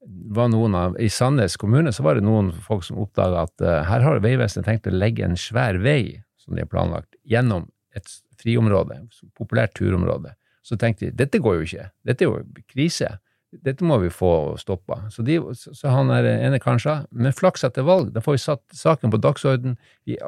[0.06, 3.80] var noen av, I Sandnes kommune så var det noen folk som oppdaga at uh,
[3.88, 8.10] her har Vegvesenet tenkt å legge en svær vei, som de har planlagt, gjennom et
[8.40, 10.34] friområde, et populært turområde.
[10.64, 13.16] Så tenkte de dette går jo ikke, dette er jo krise,
[13.64, 15.04] dette må vi få stoppa.
[15.14, 18.64] Så, de, så han er ene sa, men flaks etter valg, da får vi satt
[18.74, 20.18] saken på dagsorden, vi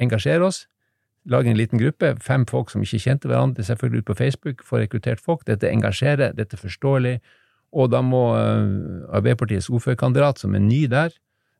[0.00, 0.64] engasjerer oss,
[1.26, 4.84] lager en liten gruppe, fem folk som ikke kjente hverandre, selvfølgelig ut på Facebook, får
[4.84, 7.16] rekruttert folk, dette engasjerer, dette er forståelig,
[7.74, 11.14] og da må uh, Arbeiderpartiets ordførerkandidat, som er ny der,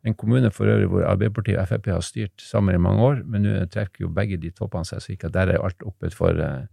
[0.07, 3.42] en kommune for øvrig hvor Arbeiderpartiet og Frp har styrt sammen i mange år, men
[3.42, 6.66] nå trekker jo begge de toppene seg, så ikke der er alt oppe for uh,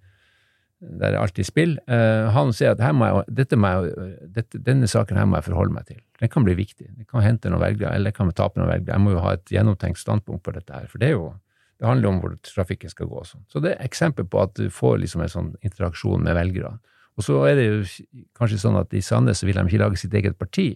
[0.83, 1.77] der er alt i spill.
[1.87, 5.75] Uh, han sier at må jeg, må jeg, dette, denne saken her må jeg forholde
[5.75, 6.01] meg til.
[6.19, 6.89] Den kan bli viktig.
[6.89, 8.97] Den kan hente noen velgere, eller den kan tape noen velgere.
[8.97, 10.89] Jeg må jo ha et gjennomtenkt standpunkt på dette her.
[10.91, 11.31] For det er jo
[11.79, 13.21] det handler om hvor trafikken skal gå.
[13.27, 13.43] Sånn.
[13.51, 16.77] Så det er eksempel på at du får liksom en sånn interaksjon med velgerne.
[17.17, 17.81] Og så er det jo
[18.37, 20.71] kanskje sånn at i Sandnes så vil de ikke lage sitt eget parti.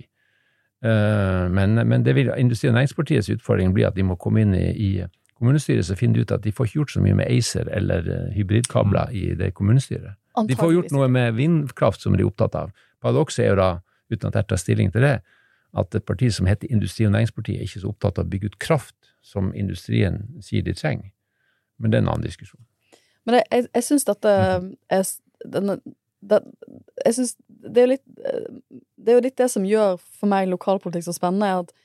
[0.85, 4.53] Uh, men, men, det vil Industri- og Næringspartiets utfordring blir at de må komme inn
[4.53, 4.91] i, i
[5.37, 8.05] kommunestyret så finner de ut at de får ikke gjort så mye med ACER eller
[8.09, 10.13] uh, hybridkabler i det kommunestyret.
[10.47, 12.73] De får gjort noe med vindkraft som de er opptatt av.
[13.01, 13.71] Paradokset er jo da,
[14.13, 15.15] uten at jeg tar stilling til det,
[15.77, 18.53] at et parti som heter Industri- og Næringspartiet, er ikke så opptatt av å bygge
[18.53, 21.09] ut kraft som industrien sier de trenger.
[21.77, 22.61] Men det er en annen diskusjon.
[23.25, 25.09] Men jeg, jeg, jeg syns dette er
[25.45, 25.79] denne
[26.19, 26.39] det,
[27.05, 28.05] jeg synes det er, litt,
[28.97, 31.75] det er jo litt det som gjør for meg lokalpolitikk så spennende, er at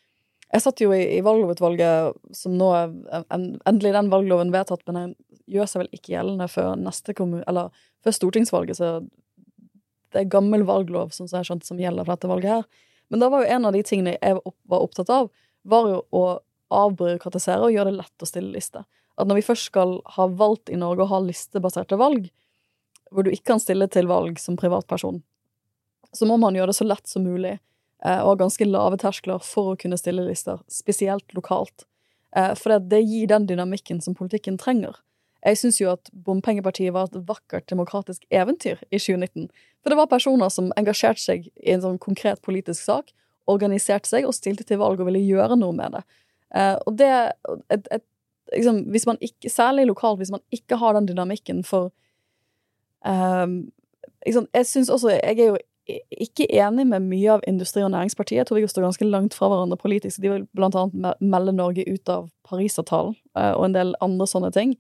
[0.53, 2.93] jeg satt jo i, i valglovutvalget, som nå er
[3.33, 5.15] en, endelig den valgloven vedtatt, men den
[5.53, 7.73] gjør seg vel ikke gjeldende før neste kommune, eller
[8.05, 8.91] før stortingsvalget, så
[10.13, 12.89] det er gammel valglov som, jeg skjønte, som gjelder for dette valget her.
[13.13, 15.31] Men da var jo en av de tingene jeg var opptatt av,
[15.69, 16.25] var jo å
[16.73, 18.85] avbyråkratisere og gjøre det lett å stille liste.
[19.21, 22.29] At når vi først skal ha valgt i Norge å ha listebaserte valg,
[23.13, 25.21] hvor du ikke kan stille til valg som privatperson,
[26.13, 27.59] så må man gjøre det så lett som mulig,
[28.05, 31.87] eh, og ha ganske lave terskler for å kunne stille lister, spesielt lokalt.
[32.37, 35.01] Eh, for det, det gir den dynamikken som politikken trenger.
[35.43, 39.49] Jeg syns jo at Bompengepartiet var et vakkert demokratisk eventyr i 2019.
[39.83, 43.11] For det var personer som engasjerte seg i en sånn konkret politisk sak,
[43.51, 46.05] organiserte seg og stilte til valg og ville gjøre noe med det.
[46.55, 47.11] Eh, og det
[47.75, 48.05] et, et,
[48.55, 51.91] liksom, hvis man ikke, Særlig lokalt, hvis man ikke har den dynamikken for
[53.05, 53.73] Um,
[54.27, 55.59] jeg synes også, jeg er jo
[56.23, 58.39] ikke enig med mye av Industri- og Næringspartiet.
[58.39, 60.23] Jeg tror vi står ganske langt fra hverandre politisk.
[60.23, 64.53] De vil blant annet melde Norge ut av Parisavtalen uh, og en del andre sånne
[64.55, 64.77] ting.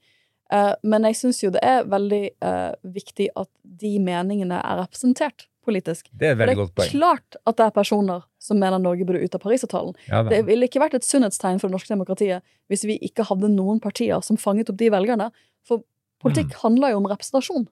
[0.53, 5.49] Uh, men jeg syns jo det er veldig uh, viktig at de meningene er representert
[5.67, 6.09] politisk.
[6.19, 6.87] Det er veldig godt poeng.
[6.87, 9.95] Det er klart at det er personer som mener Norge burde ut av Parisavtalen.
[10.11, 13.51] Ja, det ville ikke vært et sunnhetstegn for det norske demokratiet hvis vi ikke hadde
[13.53, 15.31] noen partier som fanget opp de velgerne.
[15.67, 15.83] For
[16.23, 16.59] politikk mm.
[16.65, 17.67] handler jo om representasjon.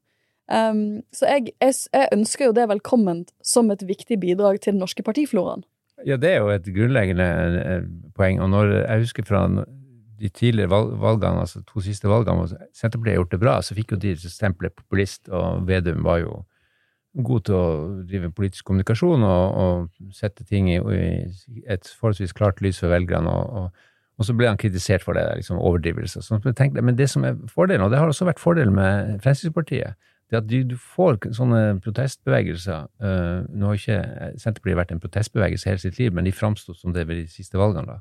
[0.51, 4.83] Um, så jeg, jeg, jeg, ønsker jo det velkomment som et viktig bidrag til den
[4.83, 5.63] norske partifloraen.
[6.07, 7.27] Ja, det er jo et grunnleggende
[7.61, 7.85] eh,
[8.17, 8.41] poeng.
[8.43, 9.45] Og når jeg husker fra
[10.21, 13.95] de tidligere valgene, altså to siste valgene, hvor Senterpartiet har gjort det bra, så fikk
[13.95, 16.41] jo de stempelet populist, og Vedum var jo
[17.27, 17.69] god til å
[18.09, 23.31] drive politisk kommunikasjon og, og sette ting i, i, et forholdsvis klart lys for velgerne.
[23.31, 23.87] og, og
[24.21, 26.21] og så ble han kritisert for det, liksom overdrivelse.
[26.83, 29.97] men det som er fordelen, og det har også vært fordelen med Fremskrittspartiet,
[30.31, 33.99] det at du, får sånne protestbevegelser uh, Nå har ikke
[34.39, 37.59] Senterpartiet vært en protestbevegelse hele sitt liv, men de framsto som det ved de siste
[37.59, 37.99] valgene.
[37.99, 38.01] da.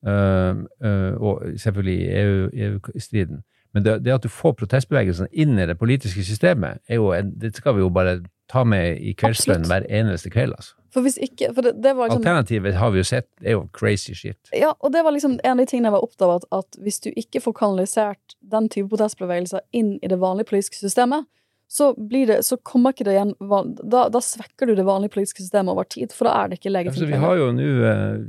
[0.00, 3.42] Uh, og selvfølgelig i EU-striden.
[3.74, 7.30] Men det, det, at du får protestbevegelsene inn i det politiske systemet, er jo en,
[7.38, 8.18] det skal vi jo bare
[8.50, 10.56] ta med i kveldsbønnen hver eneste kveld.
[10.56, 10.74] altså.
[10.90, 13.66] For hvis ikke, for det, det var liksom, Alternativet har vi jo sett, er jo
[13.72, 14.38] crazy shit.
[14.56, 16.80] Ja, og det var liksom en av de tingene jeg var opptatt av, at, at
[16.82, 21.28] hvis du ikke får kanalisert den type protestbevegelser inn i det vanlige politiske systemet,
[21.70, 25.70] så, det, så kommer ikke det igjen da, da, svekker du det vanlige politiske systemet
[25.70, 26.98] over tid, for da er det ikke legitimt.
[26.98, 28.24] Altså, vi har jo nå eh,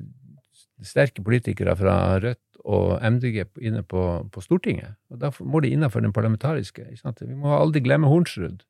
[0.85, 6.05] sterke politikere fra Rødt og MDG inne på, på Stortinget, og da må de innenfor
[6.05, 6.85] den parlamentariske.
[6.93, 8.61] Vi må aldri glemme Hornsrud.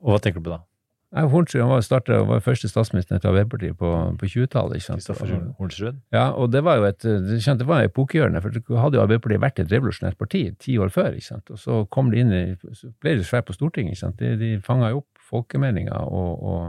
[0.00, 0.60] Og hva tenker du på da?
[1.10, 4.84] Nei, Hornsrud var, startet, var første statsminister etter Arbeiderpartiet på, på 20-tallet.
[4.86, 5.96] Kristoffer Hornsrud?
[6.14, 9.58] Ja, og det var jo et det var epokegjørende, for det hadde jo Arbeiderpartiet vært
[9.58, 11.16] et revolusjonært parti ti år før.
[11.18, 11.50] ikke sant?
[11.50, 12.44] Og så kom de inn i,
[12.78, 13.96] så ble det svært på Stortinget.
[13.96, 14.22] ikke sant?
[14.22, 16.62] De, de fanga jo opp folkemeninga og, og,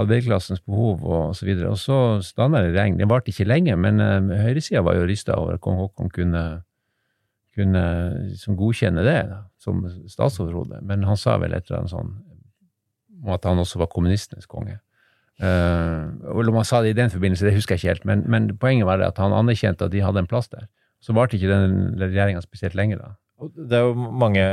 [0.00, 1.72] arbeiderklassens behov og så videre.
[1.72, 2.96] Og så standa det regn.
[3.00, 6.44] Det varte ikke lenge, men uh, høyresida var jo rysta over at kong Haakon kunne,
[7.56, 7.84] kunne
[8.30, 10.80] liksom godkjenne det da, som statsoverhode.
[10.88, 12.14] Men han sa vel et eller annet sånn
[13.20, 14.78] om at han også var kommunistenes konge.
[15.40, 18.24] Uh, og om han sa det i den forbindelse, det husker jeg ikke helt, men,
[18.28, 20.68] men poenget var det at han anerkjente at de hadde en plass der.
[21.00, 23.14] Så varte ikke den regjeringa spesielt lenge da.
[23.56, 24.44] Det er jo mange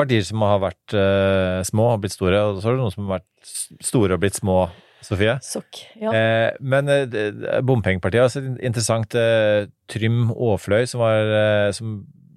[0.00, 3.04] partier som har vært uh, små og blitt store, og så er det noen som
[3.04, 4.62] har vært store og blitt små,
[5.00, 5.38] Sofie.
[5.40, 5.80] Sokk.
[5.96, 6.12] Ja.
[6.12, 11.94] Eh, men eh, bompengepartiet altså, interessant eh, Trym Aafløy, som, var, eh, som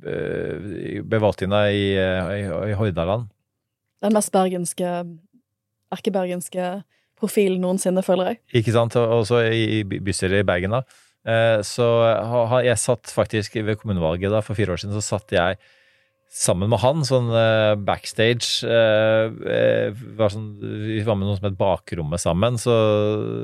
[0.08, 2.40] eh, ble valgt inn i, i,
[2.72, 3.28] i Hordaland.
[4.04, 4.94] Den mest bergenske,
[5.94, 6.74] erkebergenske
[7.20, 8.42] profilen noensinne, føler jeg.
[8.62, 8.98] Ikke sant?
[9.00, 10.84] Og også i, bystyret i Bergen, da.
[11.24, 11.88] Eh, så
[12.28, 15.60] har jeg satt faktisk ved kommunevalget da, for fire år siden, så satt jeg
[16.34, 18.66] sammen med han, sånn eh, backstage.
[18.68, 22.76] eh, var sånn, vi var med noe som het Bakrommet sammen, så,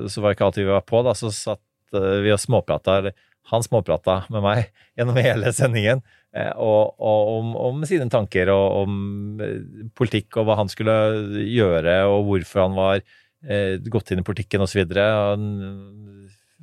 [0.09, 1.03] så var det ikke alltid vi var på.
[1.05, 3.15] da, Så satt vi og småprata, eller
[3.49, 4.67] han småprata med meg
[4.99, 6.03] gjennom hele sendingen.
[6.35, 8.93] Eh, Og, og om, om sine tanker og om
[9.43, 10.95] eh, politikk og hva han skulle
[11.45, 14.83] gjøre, og hvorfor han var eh, gått inn i politikken osv.
[14.89, 15.47] Han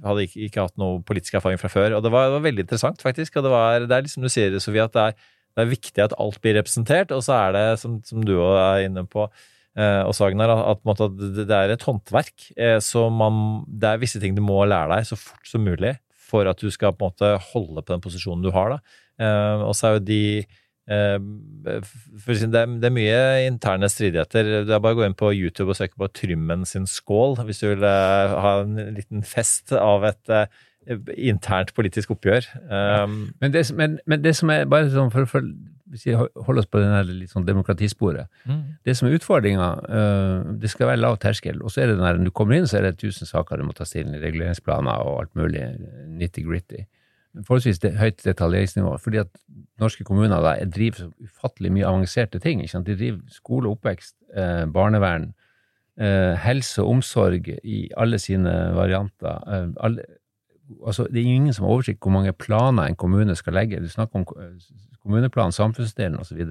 [0.04, 1.98] hadde ikke, ikke hatt noe politisk erfaring fra før.
[1.98, 3.38] Og det var, det var veldig interessant, faktisk.
[3.38, 6.04] Og det, var, det er liksom du sier, Sofie, at det er, det er viktig
[6.04, 7.14] at alt blir representert.
[7.16, 9.28] Og så er det, som, som du òg er inne på,
[9.78, 11.06] eh, også Agnar, at, at,
[11.40, 12.50] det, er et håndverk.
[12.84, 16.48] Så man, det er visse ting du må lære deg så fort som mulig for
[16.50, 18.76] at du skal på en måte holde på den posisjonen du har.
[18.76, 19.02] da.
[19.18, 21.18] Eh, og så er jo de eh,
[21.66, 21.76] det,
[22.44, 24.52] er, det mye interne stridigheter.
[24.68, 27.62] Det er bare å gå inn på YouTube og søke på Trymmen sin skål hvis
[27.62, 30.34] du vil eh, ha en liten fest av et
[31.18, 32.44] internt politisk oppgjør.
[32.70, 35.42] Um, Men det, men, men det som er bare sånn for, for
[35.90, 38.60] hvis vi holder oss på denne litt sånn demokratisporet Mm.
[38.86, 39.66] Det som er utfordringa,
[40.62, 41.58] det skal være lav terskel.
[41.66, 43.74] Og så er det når du kommer inn, så er det tusen saker du må
[43.74, 45.64] ta stilling i, reguleringsplaner og alt mulig
[46.20, 46.84] nitty-gritty.
[47.44, 48.96] Forholdsvis det, høyt detaljeringsnivå.
[49.02, 49.32] Fordi at
[49.80, 52.62] norske kommuner da, driver så ufattelig mye avanserte ting.
[52.62, 52.86] Ikke sant?
[52.86, 55.32] De driver skole, oppvekst, eh, barnevern,
[56.00, 59.42] eh, helse og omsorg i alle sine varianter.
[59.46, 60.06] Eh, alle,
[60.86, 63.80] altså, det er ingen som har oversikt hvor mange planer en kommune skal legge.
[63.80, 64.54] Du snakker om eh,
[65.02, 66.42] kommuneplan, samfunnsdelen osv.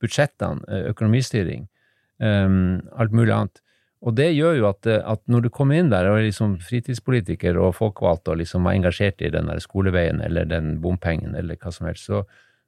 [0.00, 1.68] Budsjettene, eh, økonomistyring,
[2.20, 3.60] um, alt mulig annet.
[4.00, 6.56] Og det gjør jo at, eh, at når du kommer inn der og er liksom
[6.64, 11.60] fritidspolitiker og folkevalgt og liksom er engasjert i den der skoleveien eller den bompengen eller
[11.60, 12.22] hva som helst, så,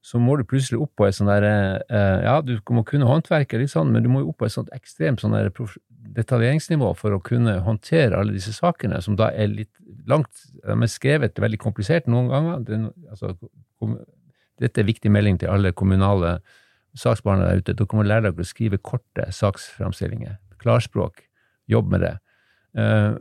[0.04, 3.62] så må du plutselig opp på et sånn der eh, Ja, du må kunne håndverket
[3.62, 5.38] litt sånn, men du må jo opp på et sånt ekstremt sånn
[6.12, 9.72] detaljeringsnivå for å kunne håndtere alle disse sakene, som da er litt
[10.10, 12.64] langt De er skrevet veldig komplisert noen ganger.
[12.66, 13.36] Den, altså,
[14.60, 16.40] dette er viktig melding til alle kommunale
[16.98, 17.76] saksbehandlere der ute.
[17.78, 20.36] Dere må lære dere å skrive korte saksframstillinger.
[20.62, 21.24] Klarspråk.
[21.70, 22.16] Jobb med det.
[22.78, 23.12] Eh,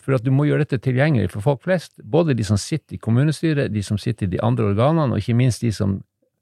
[0.00, 1.96] for at du må gjøre dette tilgjengelig for folk flest.
[1.98, 5.38] Både de som sitter i kommunestyret, de som sitter i de andre organene, og ikke
[5.38, 5.98] minst de som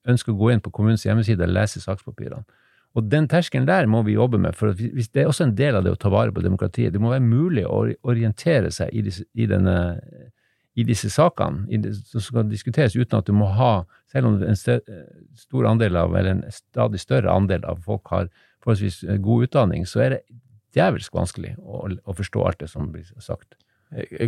[0.08, 2.44] ønsker å gå inn på kommunens hjemmeside og lese sakspapirene.
[2.96, 5.84] Og den terskelen der må vi jobbe med, for det er også en del av
[5.84, 6.92] det å ta vare på demokratiet.
[6.94, 9.76] Det må være mulig å orientere seg i disse, i denne,
[10.74, 15.68] i disse sakene som skal diskuteres, uten at du må ha, selv om en stor
[15.68, 18.32] andel av, eller en stadig større andel av folk har
[18.64, 20.22] forholdsvis god utdanning, så er det
[20.76, 23.56] djevelsk vanskelig å, å forstå alt det som blir sagt.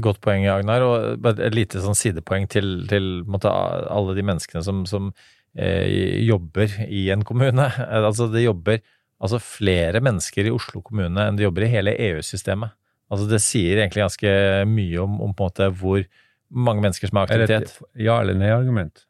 [0.01, 0.85] Godt poeng, Agnar.
[0.87, 5.11] Og et lite sånn sidepoeng til, til måtte, alle de menneskene som, som
[5.55, 7.69] eh, jobber i en kommune.
[8.01, 8.81] Altså, det jobber
[9.21, 12.73] altså, flere mennesker i Oslo kommune enn det jobber i hele EU-systemet.
[13.11, 14.33] Altså, det sier egentlig ganske
[14.71, 16.03] mye om, om måte hvor
[16.51, 17.93] mange mennesker som har Er det aktivitet.
[17.95, 19.05] et ja- eller nei-argument?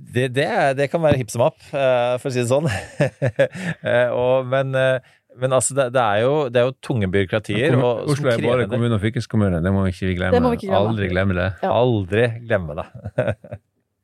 [0.00, 0.46] Det, det,
[0.78, 2.70] det kan være hipp som happ, eh, for å si det sånn.
[3.90, 7.72] Eh, og, men, eh, men altså, det, det, er jo, det er jo tunge byråkratier.
[7.74, 10.34] Kommun- og, Oslo er bare kommune og fylkeskommune, det må vi ikke glemme.
[10.36, 10.88] Det må vi ikke glemme.
[10.92, 11.48] Aldri glemme det.
[11.62, 11.72] Ja.
[11.80, 12.86] Aldri glemme det.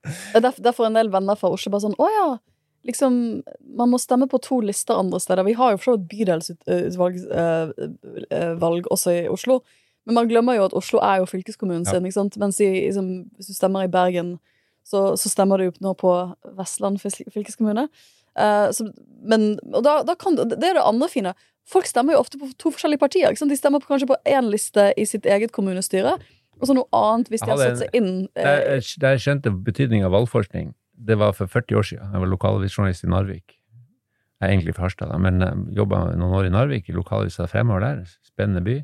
[0.06, 2.26] Det er derf- derfor en del venner fra Oslo bare sånn Å ja,
[2.86, 3.16] liksom
[3.74, 5.42] Man må stemme på to lister andre steder.
[5.48, 7.72] Vi har jo for så vidt bydelsutvalg eh,
[8.30, 9.56] eh, også i Oslo.
[10.06, 11.90] Men man glemmer jo at Oslo er jo fylkeskommunen Ja.
[11.96, 12.06] sin.
[12.06, 12.38] ikke sant?
[12.38, 14.36] Mens i, liksom, hvis du stemmer i Bergen,
[14.86, 16.12] så, så stemmer du nå på
[16.54, 17.88] Vestland fylke- fylkeskommune.
[18.38, 18.88] Eh, så,
[19.26, 21.34] men, og da, da kan, det er det andre fine.
[21.66, 23.36] Folk stemmer jo ofte på to forskjellige partier.
[23.36, 26.16] De stemmer på, kanskje på én liste i sitt eget kommunestyre,
[26.56, 28.46] og så noe annet hvis de har satt seg inn eh,
[29.02, 32.12] Der jeg, skjønte betydningen av valgforskning, det var for 40 år siden.
[32.14, 33.56] Jeg var lokalavisjournalist i Narvik.
[34.36, 35.40] Jeg er egentlig fra Harstad, da, men
[35.76, 38.00] jobba noen år i Narvik, i lokalavisa Fremover der.
[38.24, 38.78] Spennende by.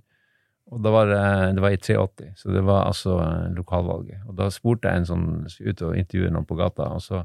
[0.72, 1.22] Og da var det,
[1.56, 4.22] det var i 83, så det var altså eh, lokalvalget.
[4.28, 6.88] Og da spurte jeg en sånn ut og intervjuet noen på gata.
[6.96, 7.24] Og, så,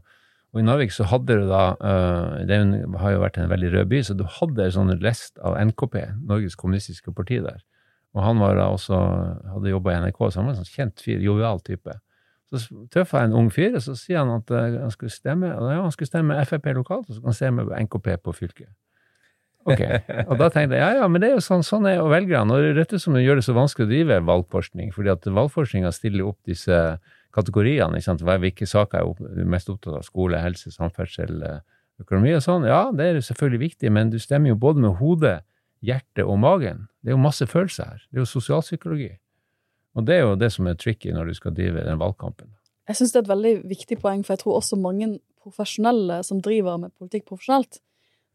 [0.55, 2.57] og i Narvik så hadde du da eh, Det
[3.01, 5.99] har jo vært en veldig rød by, så du hadde en sånn lest av NKP,
[6.29, 7.59] Norges kommunistiske parti, der.
[8.15, 8.97] Og han var da også,
[9.53, 11.93] hadde jobba i NRK, så han var en sånn kjent fyr, jovial type.
[12.47, 15.51] Så treffer jeg en ung fyr, og så sier han at eh, han skulle stemme
[15.51, 18.71] ja, han skulle stemme Frp lokalt, og så kan han stemme NKP på fylket.
[19.67, 19.81] Ok,
[20.29, 22.55] og da tenkte jeg ja, ja, men det er jo sånn, sånn er jo velgerne.
[22.55, 26.39] Og dette som gjør det så vanskelig å drive valgforskning, fordi at valgforskninga stiller opp
[26.47, 26.77] disse
[27.37, 27.97] kategoriene.
[27.97, 28.25] ikke sant?
[28.25, 30.05] Hvilke saker er du mest opptatt av?
[30.07, 31.61] Skole, helse, samferdsel, eh,
[32.01, 32.67] økonomi og sånn.
[32.69, 35.39] Ja, det er selvfølgelig viktig, men du stemmer jo både med hodet,
[35.85, 36.87] hjertet og magen.
[37.01, 38.03] Det er jo masse følelser her.
[38.09, 39.11] Det er jo sosialpsykologi.
[39.97, 42.53] Og det er jo det som er tricky når du skal drive den valgkampen.
[42.87, 46.39] Jeg syns det er et veldig viktig poeng, for jeg tror også mange profesjonelle som
[46.43, 47.79] driver med politikk profesjonelt,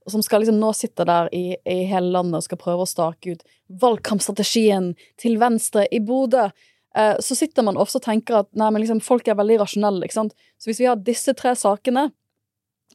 [0.03, 2.91] og som skal liksom nå sitte der i, i hele landet og skal prøve å
[2.91, 3.45] stake ut
[3.83, 6.49] valgkampstrategien til Venstre i Bodø,
[6.95, 10.05] så sitter man ofte og tenker at nei, men liksom, folk er veldig rasjonelle.
[10.05, 10.35] ikke sant?
[10.61, 12.11] Så hvis vi har disse tre sakene,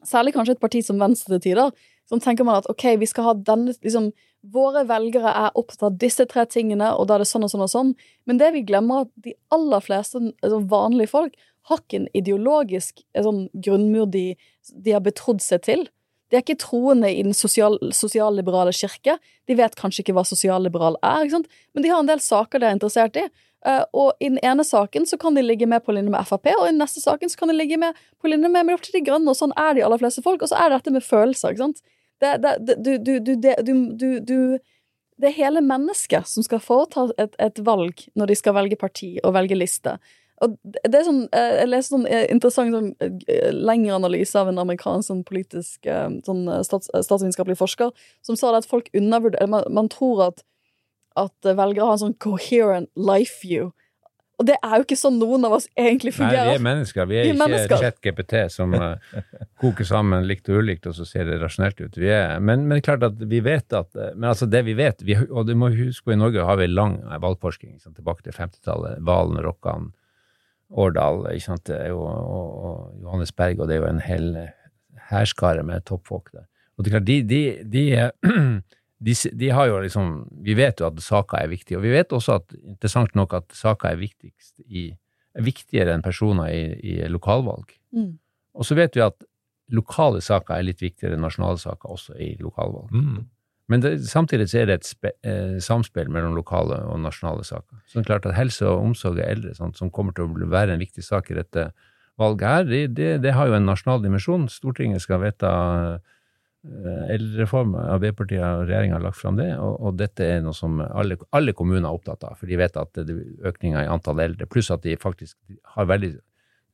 [0.06, 1.72] særlig kanskje et parti som Venstre til tider,
[2.08, 4.12] så tenker man at ok, vi skal ha denne liksom,
[4.48, 7.64] Våre velgere er opptatt av disse tre tingene, og da er det sånn og sånn
[7.66, 7.90] og sånn.
[8.30, 11.34] Men det vi glemmer, at de aller fleste altså vanlige folk
[11.68, 14.38] har ikke en ideologisk sånn grunnmur de,
[14.72, 15.84] de har betrodd seg til.
[16.30, 19.18] De er ikke troende i den sosial, sosialliberale kirke.
[19.50, 21.52] De vet kanskje ikke hva sosialliberal er, ikke sant?
[21.74, 23.26] men de har en del saker de er interessert i.
[23.66, 26.52] Uh, og i den ene saken så kan de ligge med på linje med Frp,
[26.54, 29.04] og i den neste saken så kan de ligge med på linje med Miljøpartiet De
[29.10, 30.46] Grønne, og sånn er de aller fleste folk.
[30.46, 31.82] Og så er det dette med følelser, ikke sant.
[32.22, 34.60] Det, det, det,
[35.18, 39.18] det er hele mennesket som skal foreta et, et, valg når de skal velge parti
[39.24, 39.98] og velge liste.
[40.46, 42.92] Og det er sånn, Jeg leste sånn interessant sånn,
[43.58, 45.90] lengre analyse av en amerikansk sånn politisk
[46.26, 47.94] sånn stats, statsvitenskapelig forsker
[48.26, 50.46] som sa at folk undervurderer man, man tror at,
[51.18, 53.72] at velgere har en sånn coherent life view.
[54.38, 56.46] Og det er jo ikke sånn noen av oss egentlig fungerer.
[56.46, 57.08] Nei, vi er mennesker.
[57.10, 59.22] Vi er, vi er ikke ChatGPT som uh,
[59.64, 61.98] koker sammen likt og ulikt, og så ser det rasjonelt ut.
[61.98, 65.02] Vi er, men, men klart at vi vet at eh, Men altså, det vi vet
[65.02, 69.02] vi, Og du må huske i Norge har vi lang valgforsking sånn, tilbake til 50-tallet.
[69.08, 69.90] Valen, Rokkan,
[70.70, 74.30] Årdal sant, og, og, og Johannes Berg, og det er jo en hel
[75.10, 76.46] hærskare med toppfolk der.
[76.78, 77.86] Og det er klart, de, de, de
[79.00, 82.14] de, de, har jo liksom Vi vet jo at saker er viktige, og vi vet
[82.14, 84.90] også at interessant nok at saker er viktigst i
[85.38, 87.70] er viktigere enn personer i, i lokalvalg.
[87.94, 88.16] Mm.
[88.58, 89.22] Og så vet vi at
[89.70, 92.90] lokale saker er litt viktigere enn nasjonale saker også i lokalvalg.
[92.90, 93.28] Mm.
[93.70, 97.84] Men det, samtidig så er det et spe, eh, samspill mellom lokale og nasjonale saker.
[97.86, 100.50] Så det er klart at helse og omsorg av eldre, sånt, som kommer til å
[100.50, 101.70] være en viktig sak i dette
[102.18, 104.50] valget her, det, det, det har jo en nasjonal dimensjon.
[104.50, 105.52] Stortinget skal vedta
[105.98, 106.14] Eh,
[106.66, 107.76] eldrereform.
[107.80, 111.54] Arbeiderpartiet og regjeringa har lagt fram det, og, og, dette er noe som alle, alle,
[111.58, 112.38] kommuner er opptatt av.
[112.40, 115.38] For de vet at det er økninga i antall eldre, pluss at de faktisk
[115.76, 116.16] har veldig,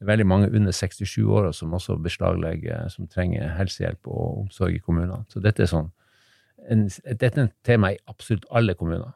[0.03, 5.23] veldig mange under 67 år som også beslaglegger, som trenger helsehjelp og omsorg i kommunene.
[5.31, 5.91] Så dette er sånn
[6.71, 9.11] en, dette er et tema i absolutt alle kommuner.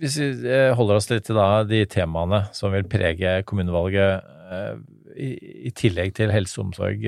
[0.00, 4.72] Hvis vi eh, holder oss litt til da, de temaene som vil prege kommunevalget, eh,
[5.14, 5.28] i,
[5.68, 7.04] i tillegg til helse og omsorg.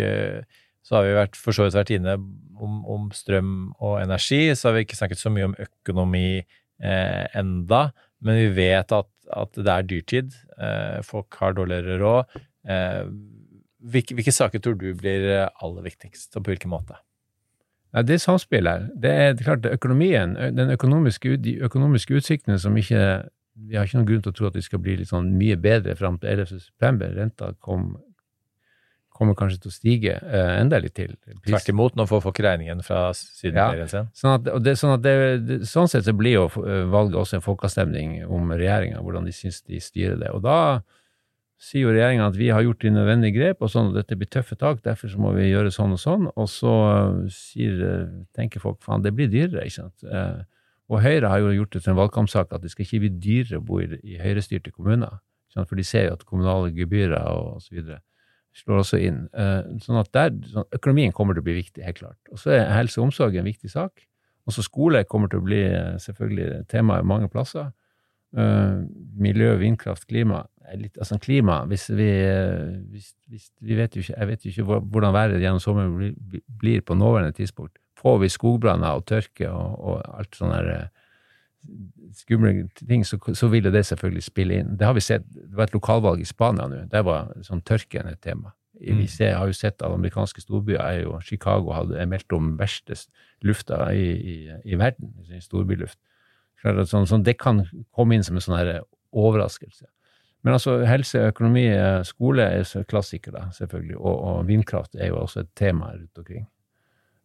[0.87, 4.45] Så har vi vært, for så vidt vært inne om, om, strøm og energi.
[4.55, 7.89] Så har vi ikke snakket så mye om økonomi eh, enda,
[8.23, 10.37] men vi vet at, at det er dyrtid.
[10.63, 12.39] Eh, folk har dårligere råd.
[12.71, 13.03] Eh,
[13.87, 17.01] hvilke, hvilke, saker tror du blir aller viktigst, og på hvilken måte?
[17.95, 18.91] Ja, det er samspillet.
[19.03, 23.25] Det er klart økonomien, den økonomiske, de økonomiske utsiktene som ikke
[23.57, 25.55] Vi har ikke noen grunn til å tro at de skal bli litt sånn mye
[25.57, 27.07] bedre fram til 11.9.
[27.17, 27.95] Renta kom
[29.17, 31.15] kommer kanskje til å stige uh, enda litt til.
[31.47, 34.11] Tvert imot, nå får folk regningen fra sydenferien sin.
[34.11, 37.39] Ja, sånn, at, det, sånn, at det, sånn sett så blir jo eh, valget også
[37.39, 40.31] en folkeavstemning om regjeringa, hvordan de syns de styrer det.
[40.37, 40.59] Og da
[41.57, 44.29] sier jo regjeringa at vi har gjort de nødvendige grep, og sånn, og dette blir
[44.31, 46.29] tøffe tak, derfor så må vi gjøre sånn og sånn.
[46.37, 46.75] Og så
[47.33, 47.81] sier,
[48.37, 50.05] tenker folk faen, det blir dyrere, ikke sant.
[50.05, 50.45] Uh,
[50.93, 53.59] og Høyre har jo gjort det til en valgkampsak at det skal ikke bli dyrere
[53.59, 55.19] å bo i, i høyrestyrte kommuner.
[55.57, 58.03] For de ser jo at kommunale gebyrer og, videre
[58.57, 59.25] slår også inn.
[59.37, 62.21] Eh, sånn at der, sånn, Økonomien kommer til å bli viktig, helt klart.
[62.33, 64.07] Og så er helse og omsorg en viktig sak.
[64.47, 67.73] Også skole kommer til å bli eh, selvfølgelig tema mange plasser.
[68.37, 68.83] Uh,
[69.17, 70.43] miljø, vindkraft, klima.
[70.77, 72.09] Litt, altså klima hvis vi,
[72.91, 76.17] hvis, hvis, vi vet jo ikke, Jeg vet jo ikke hvordan været gjennom sommeren
[76.59, 77.79] blir, på nåværende tidspunkt.
[77.97, 80.91] Får vi skogbranner og tørke og, og alt sånne der,
[82.17, 84.77] skumle ting, så, så ville det selvfølgelig spille inn.
[84.79, 85.27] Det har vi sett.
[85.33, 86.85] Det var et lokalvalg i Spania nå.
[86.93, 88.55] Der var sånn tørken et tema.
[88.81, 89.07] Vi mm.
[89.09, 92.97] ser, har jo sett at amerikanske storbyer er jo Chicago hadde meldt om verste
[93.45, 94.37] lufta i, i,
[94.69, 95.99] i verden, i storbyluft.
[96.63, 97.65] Sånn, sånn, det kan
[97.95, 98.73] komme inn som en sånn her
[99.17, 99.87] overraskelse.
[100.47, 103.97] Men altså, helse, økonomi, eh, skole er klassikere, selvfølgelig.
[103.97, 106.47] Og, og, vindkraft er jo også et tema rundt omkring.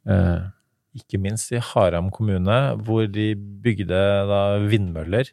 [0.09, 0.49] Uh,
[0.97, 5.29] ikke minst i Haram kommune, hvor de bygde da vindmøller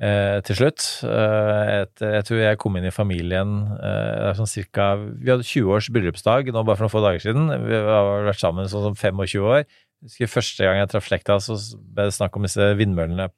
[0.00, 0.86] eh, til slutt.
[1.06, 5.76] Eh, et, jeg tror jeg kom inn i familien eh, sånn cirka Vi hadde 20
[5.76, 7.48] års bryllupsdag nå bare for noen få dager siden.
[7.64, 9.64] Vi har vært sammen sånn som 25 år.
[10.00, 13.30] Jeg husker Første gang jeg traff slekta, så ble det snakk om disse vindmøllene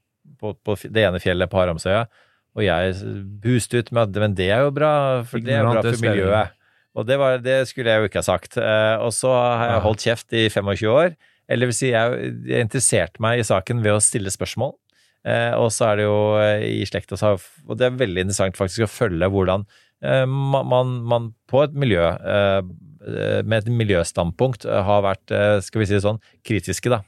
[0.42, 2.06] på, på det ene fjellet på Haramsøya.
[2.52, 2.96] Og jeg
[3.42, 4.92] buste ut med at men det er jo bra,
[5.24, 6.58] for det er bra for miljøet.
[6.92, 8.58] Og det, var, det skulle jeg jo ikke ha sagt.
[8.60, 11.14] Eh, og så har jeg holdt kjeft i 25 år.
[11.52, 14.74] Eller vil si, jeg, jeg interesserte meg i saken ved å stille spørsmål.
[15.22, 18.88] Eh, og så er det jo eh, i slekta Og det er veldig interessant faktisk
[18.88, 19.62] å følge hvordan
[20.02, 25.30] eh, man, man, på et miljø eh, eh, med et miljøstandpunkt eh, har vært,
[25.62, 27.02] skal vi si det sånn, kritiske da,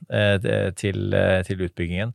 [0.78, 1.18] til,
[1.48, 2.14] til utbyggingen.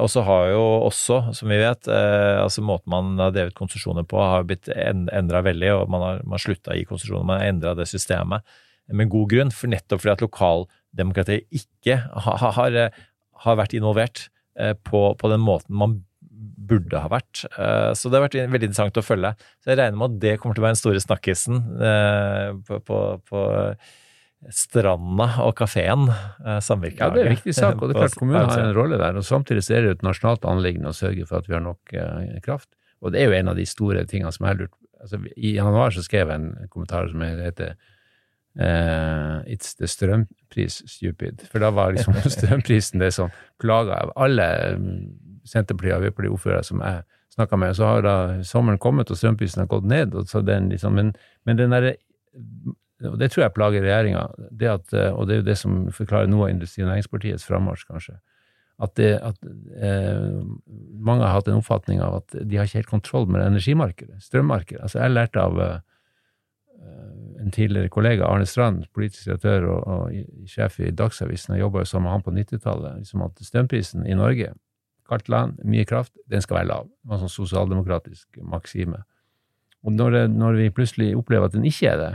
[0.00, 4.16] Og så har jo også, som vi vet, altså måten man har drevet konsesjoner på
[4.16, 7.50] har blitt en, endra veldig, og man har, man slutta å gi konsesjoner, man har
[7.52, 8.48] endra det systemet
[8.96, 10.24] med god grunn, for nettopp fordi at
[10.94, 12.90] lokaldemokratiet ikke ha- ha- har, eh,
[13.44, 16.04] har vært involvert eh, på, på den måten man
[16.64, 17.44] burde ha vært.
[17.58, 19.34] Eh, Så det har vært veldig interessant å følge.
[19.62, 21.58] Så jeg regner med at det kommer til å være den store snakkisen
[22.66, 23.42] på, på, på
[24.52, 26.06] stranda og kafeen,
[27.00, 29.16] Ja, det er en viktig sak, og det er klart kommunen har en rolle der.
[29.16, 31.94] og Samtidig er det et nasjonalt anliggende å sørge for at vi har nok
[32.44, 32.68] kraft.
[33.00, 35.54] Og det er jo en av de store tingene som jeg har lurt altså, I
[35.58, 37.74] januar så skrev jeg en kommentar som heter
[38.60, 41.42] eh, It's the strømpris stupid.
[41.50, 43.32] For da var liksom strømprisen det som
[43.62, 44.48] plaga alle
[44.78, 45.02] mm,
[45.44, 47.02] Senterparti- og Arbeiderparti-ordførere som jeg
[47.34, 47.76] snakka med.
[47.76, 50.14] Så har da sommeren kommet, og strømprisen har gått ned.
[50.14, 51.12] Og så den liksom, men,
[51.44, 51.96] men den derre
[53.04, 56.46] og det tror jeg plager regjeringa, eh, og det er jo det som forklarer noe
[56.46, 58.14] av Industri- og Næringspartiets frammarsj, kanskje.
[58.82, 59.38] At, det, at
[59.86, 60.38] eh,
[60.98, 64.80] mange har hatt en oppfatning av at de har ikke helt kontroll med energimarkedet, strømmarkedet.
[64.82, 65.76] Altså, jeg lærte av eh,
[67.44, 71.90] en tidligere kollega, Arne Strand, politisk redaktør og, og sjef i Dagsavisen, jeg jobba jo
[71.90, 74.52] sammen med han på 90-tallet, liksom at strømprisen i Norge,
[75.08, 76.86] kaldt land, mye kraft, den skal være lav.
[76.88, 79.02] Det var en sånn sosialdemokratisk maksime.
[79.84, 82.12] Og når, det, når vi plutselig opplever at den ikke er det,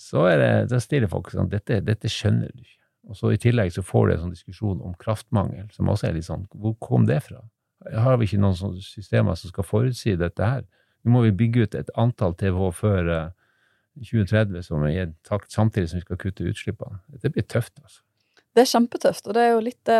[0.00, 2.76] så er det, da stiller folk sånn dette, dette skjønner du ikke.
[3.08, 6.16] Og så i tillegg så får du en sånn diskusjon om kraftmangel, som også er
[6.18, 7.40] litt sånn Hvor kom det fra?
[7.94, 10.66] Har vi ikke noen sånne systemer som skal forutsi dette her?
[11.04, 13.30] Nå må vi bygge ut et antall TVH før eh,
[14.02, 17.00] 2030 som er i en takt, samtidig som vi skal kutte utslippene.
[17.22, 18.02] Det blir tøft, altså.
[18.56, 19.98] Det er kjempetøft, og det er jo litt det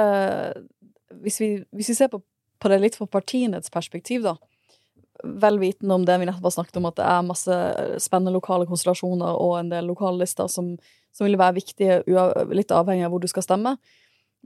[1.22, 2.20] hvis, vi, hvis vi ser på,
[2.59, 4.36] på det litt fra partienes perspektiv, da.
[5.42, 7.61] Vel vitende om det vi nettopp har snakket om, at det er masse
[8.03, 10.76] spennende lokale konstellasjoner og en del lokallister som,
[11.14, 12.03] som vil være viktige,
[12.55, 13.74] litt avhengig av hvor du skal stemme.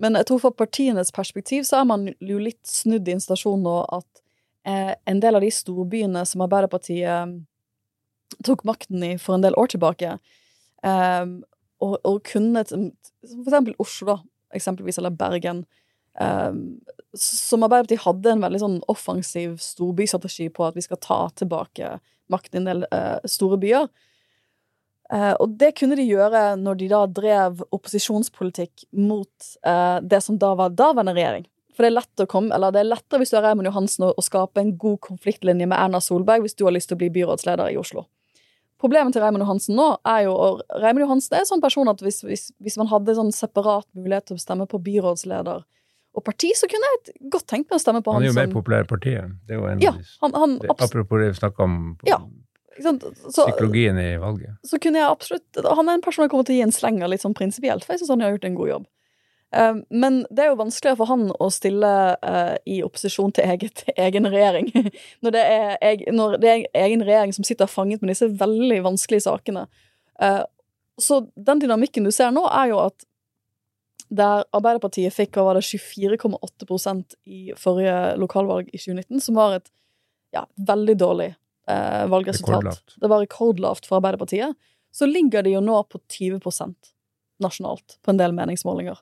[0.01, 3.61] Men jeg tror fra partienes perspektiv så er man jo litt snudd i en stasjon
[3.61, 4.23] nå at
[4.65, 7.35] eh, en del av de storbyene som Arbeiderpartiet eh,
[8.47, 10.17] tok makten i for en del år tilbake,
[10.87, 11.39] um,
[11.83, 12.91] og, og kunne som
[13.23, 14.19] For eksempel Oslo, da,
[14.59, 15.65] eksempelvis, eller Bergen.
[16.21, 16.81] um,
[17.15, 21.99] som Arbeiderpartiet hadde en veldig sånn offensiv storbystrategi på at vi skal ta tilbake
[22.33, 23.89] makten i en del uh, store byer.
[25.13, 30.39] Uh, og det kunne de gjøre når de da drev opposisjonspolitikk mot uh, det som
[30.41, 31.49] da var daværende regjering.
[31.73, 34.09] For det er lett å komme, eller det er lettere hvis du er Raymond Johansen
[34.09, 37.03] å, å skape en god konfliktlinje med Erna Solberg hvis du har lyst til å
[37.05, 38.07] bli byrådsleder i Oslo.
[38.83, 42.03] Problemet til Raymond Johansen nå er jo og Raymond Johansen er en sånn person at
[42.03, 45.63] hvis, hvis, hvis man hadde sånn separat mulighet til å stemme på byrådsleder
[46.13, 48.37] og parti, så kunne jeg godt tenkt meg å stemme på Han han, er jo
[48.37, 49.37] mer som populær i partiet.
[49.47, 49.93] Det er jo en Ja,
[50.25, 51.77] han, han det, Apropos det vi snakka om
[52.09, 52.19] Ja?
[52.83, 54.57] Så, psykologien i valget.
[54.65, 57.11] så kunne jeg absolutt Han er en person jeg kommer til å gi en slenger
[57.13, 58.87] litt sånn prinsipielt, for jeg syns han har gjort en god jobb.
[59.53, 61.93] Um, men det er jo vanskeligere for han å stille
[62.25, 64.71] eh, i opposisjon til eget, egen regjering.
[65.21, 69.27] når, det er, når det er egen regjering som sitter fanget med disse veldig vanskelige
[69.27, 69.67] sakene.
[70.25, 70.41] Eh,
[71.01, 73.05] så den dynamikken du ser nå, er jo at
[74.13, 79.71] der Arbeiderpartiet fikk hva var det 24,8% i forrige lokalvalg i 2019, som var et
[80.33, 82.57] ja, veldig dårlig eh, valgresultat.
[82.57, 82.99] Rekordlavt.
[83.01, 84.57] Det var rekordlavt for Arbeiderpartiet.
[84.93, 86.93] Så ligger de jo nå på 20%
[87.43, 89.01] nasjonalt på en del meningsmålinger.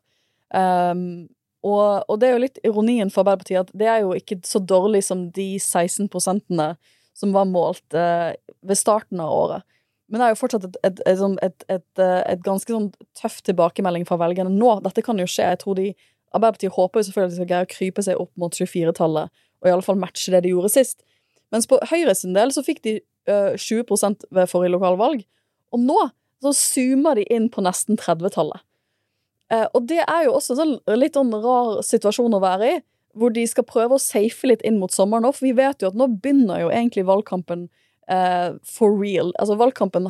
[0.55, 1.29] Um,
[1.67, 4.63] og, og det er jo litt ironien for Arbeiderpartiet at det er jo ikke så
[4.65, 6.73] dårlig som de 16 prosentene
[7.17, 8.31] som var målt eh,
[8.65, 9.67] ved starten av året.
[10.09, 12.89] Men det er jo fortsatt et, et, et, sånn- eh, et ganske sånn
[13.19, 14.79] tøff tilbakemelding fra velgerne nå.
[14.87, 15.51] Dette kan jo skje.
[15.53, 15.91] Jeg tror de
[16.33, 19.69] Arbeiderpartiet håper jo selvfølgelig at de skal greie å krype seg opp mot 24-tallet, og
[19.69, 21.03] i alle fall matche det de gjorde sist.
[21.51, 25.25] Mens på Høyre sin del så fikk de eh, 20% ved forrige lokalvalg,
[25.75, 25.99] og nå
[26.41, 28.63] så zoomer de inn på nesten 30-tallet.
[29.51, 32.81] Eh, og det er jo også en sånn litt sånn rar situasjon å være i,
[33.19, 35.91] hvor de skal prøve å safe litt inn mot sommeren òg, for vi vet jo
[35.91, 37.65] at nå begynner jo egentlig valgkampen
[38.11, 39.33] uh, for real.
[39.43, 40.07] Altså, valgkampen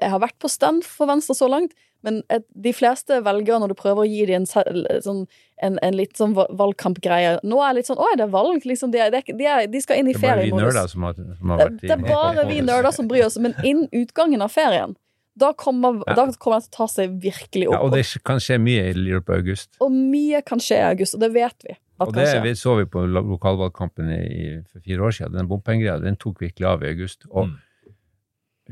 [0.00, 3.70] Jeg har vært på stand for Venstre så langt, men et, de fleste velgere, når
[3.70, 4.48] du prøver å gi dem en,
[5.04, 5.26] sånn,
[5.62, 8.64] en, en litt sånn valgkampgreie Nå er det litt sånn Å, er det valg?
[8.64, 10.64] Liksom, de, de, de, de skal inn i Det er bare vi feriemodus.
[10.64, 13.26] nerder som har, som har Det, vært i det er bare vi nerder som bryr
[13.28, 14.96] oss, men innen utgangen av ferien,
[15.40, 16.14] da kommer, Ja.
[16.18, 17.84] da kommer det til å ta seg virkelig Ja, opp.
[17.88, 19.70] og det kan skje mye i løpet av august.
[19.80, 21.76] og mye kan skje i august, og det vet vi.
[22.00, 25.32] At Og det vi så vi på lokalvalgkampen i, for fire år siden.
[25.36, 27.26] Den bompengegreia den tok virkelig av i august.
[27.30, 27.58] Og Mm.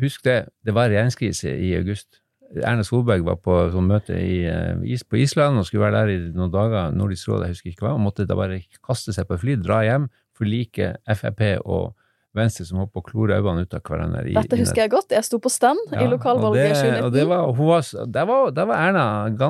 [0.00, 2.20] husk det, det var regjeringskrise i august.
[2.64, 6.12] Erna Solberg var på sånn møte i, eh, is, på Island og skulle være der
[6.14, 9.26] i noen dager, Nordisk råd, jeg husker ikke hva, og måtte da bare kaste seg
[9.28, 10.08] på fly, dra hjem,
[10.38, 11.94] forlike Frp og
[12.38, 14.22] Venstre som holdt på å klore øynene ut av hverandre.
[14.30, 15.10] i- Dette husker jeg godt.
[15.14, 17.04] Jeg sto på stand i Ja, lokalvalget i 2019.
[17.04, 19.04] og det var, var, der, var, der var Erna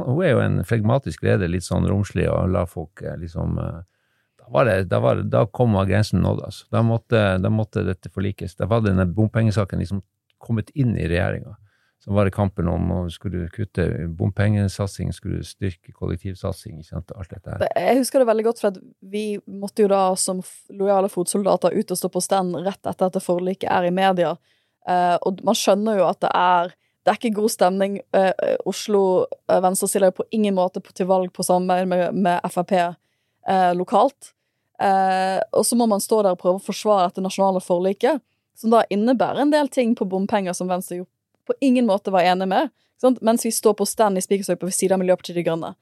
[0.07, 3.79] Hun er jo en flegmatisk leder, litt sånn romslig og la folk eh, liksom eh,
[4.41, 6.65] Da, var det, da, var da kom grensen nådd, altså.
[6.73, 8.55] Da måtte, da måtte dette forlikes.
[8.57, 10.03] Da var denne bompengesaken liksom
[10.41, 11.57] kommet inn i regjeringa.
[12.09, 13.85] Så var det kampen om å skulle kutte
[14.17, 17.65] bompengesatsing, skulle styrke kollektivsatsing, sant, alt dette her.
[17.77, 18.79] Jeg husker det veldig godt, at
[19.13, 20.41] vi måtte jo da som
[20.73, 24.31] lojale fotsoldater ut og stå på stand rett etter at det forliket er i media.
[24.89, 26.73] Eh, og man skjønner jo at det er
[27.05, 28.01] det er ikke god stemning.
[28.17, 32.75] Eh, Oslo eh, Venstre stiller på ingen måte til valg på samarbeid med, med Frp
[33.77, 34.33] lokalt.
[34.81, 38.21] Og så må man stå der og prøve å forsvare dette nasjonale forliket,
[38.57, 41.09] som da innebærer en del ting på bompenger som Venstre jo
[41.49, 43.21] på ingen måte var enig med, sant?
[43.25, 45.75] mens vi står på stand i Spikersøy på siden av Miljøpartiet De Grønne.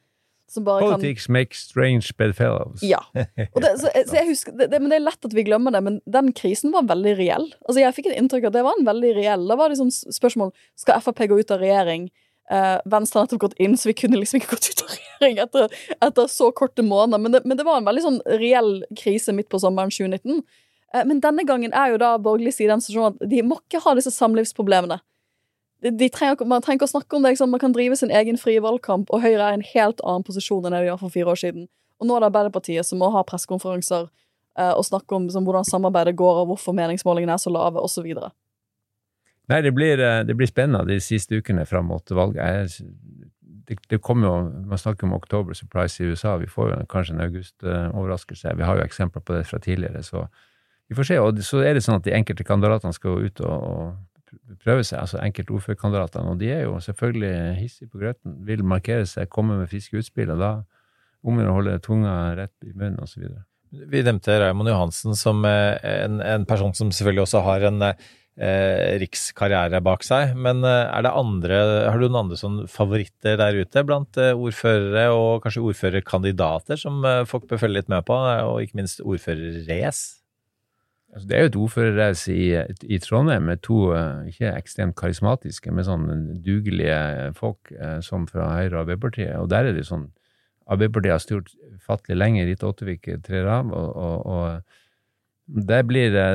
[0.48, 2.82] Som bare kan Politics makes strange bedfellows.
[2.82, 3.00] ja.
[3.14, 5.80] Det, så, så jeg husker, det, det, men det er lett at vi glemmer det,
[5.82, 7.48] men den krisen var veldig reell.
[7.66, 9.80] Altså Jeg fikk et inntrykk av at det var en veldig reell Da var det
[9.80, 12.06] sånn spørsmål Skal Frp gå ut av regjering.
[12.46, 15.40] Uh, Venstre har nettopp gått inn, så vi kunne liksom ikke gått ut av regjering
[15.42, 15.74] etter,
[16.06, 17.24] etter så korte måneder.
[17.24, 20.44] Men det, men det var en veldig sånn reell krise midt på sommeren 2019.
[20.94, 23.82] Uh, men denne gangen er jo da borgerlig side den situasjonen at de må ikke
[23.82, 25.00] ha disse samlivsproblemene.
[25.84, 27.34] Trenger, man trenger ikke å snakke om det.
[27.34, 27.50] Liksom.
[27.52, 30.64] Man kan drive sin egen frie valgkamp, og Høyre er i en helt annen posisjon
[30.64, 31.68] enn det de var for fire år siden.
[32.00, 34.08] Og nå er det Arbeiderpartiet som må ha pressekonferanser
[34.58, 38.08] eh, og snakke om liksom, hvordan samarbeidet går, og hvorfor meningsmålingene er så lave, osv.
[39.46, 42.80] Nei, det blir, eh, det blir spennende de siste ukene fram mot valget.
[43.68, 44.34] Det, det kommer jo,
[44.72, 46.36] Man snakker om October surprise i USA.
[46.40, 48.56] Vi får jo kanskje en august-overraskelse.
[48.56, 50.02] Vi har jo eksempler på det fra tidligere.
[50.02, 50.26] så
[50.88, 51.20] vi får se.
[51.20, 54.15] Og så er det sånn at de enkelte kandidatene skal ut og, og
[54.62, 55.00] prøve seg.
[55.02, 56.32] altså Enkelte ordførerkandidatene.
[56.32, 58.38] Og de er jo selvfølgelig hissige på grøten.
[58.46, 60.32] Vil markere seg, komme med friske utspill.
[60.34, 60.52] Og da
[61.26, 63.26] om å holde tunga rett i munnen osv.
[63.90, 65.74] Vi nevnte Raymond Johansen som eh,
[66.04, 70.36] en, en person som selvfølgelig også har en eh, rikskarriere bak seg.
[70.38, 74.36] Men eh, er det andre, har du noen andre sånn favoritter der ute blant eh,
[74.36, 80.25] ordførere og kanskje ordførerkandidater som folk bør følge litt med på, og ikke minst ordførerrace?
[81.16, 82.46] Altså, det er jo et ordførerrace i,
[82.92, 86.10] i Trondheim med to eh, ikke ekstremt karismatiske, men sånn
[86.44, 89.30] dugelige folk eh, som fra Høyre og Arbeiderpartiet.
[89.40, 90.10] Og der er det sånn
[90.68, 96.26] Arbeiderpartiet har styrt fattelig lenge, Rita Ottervik trer av, og, og, og der blir det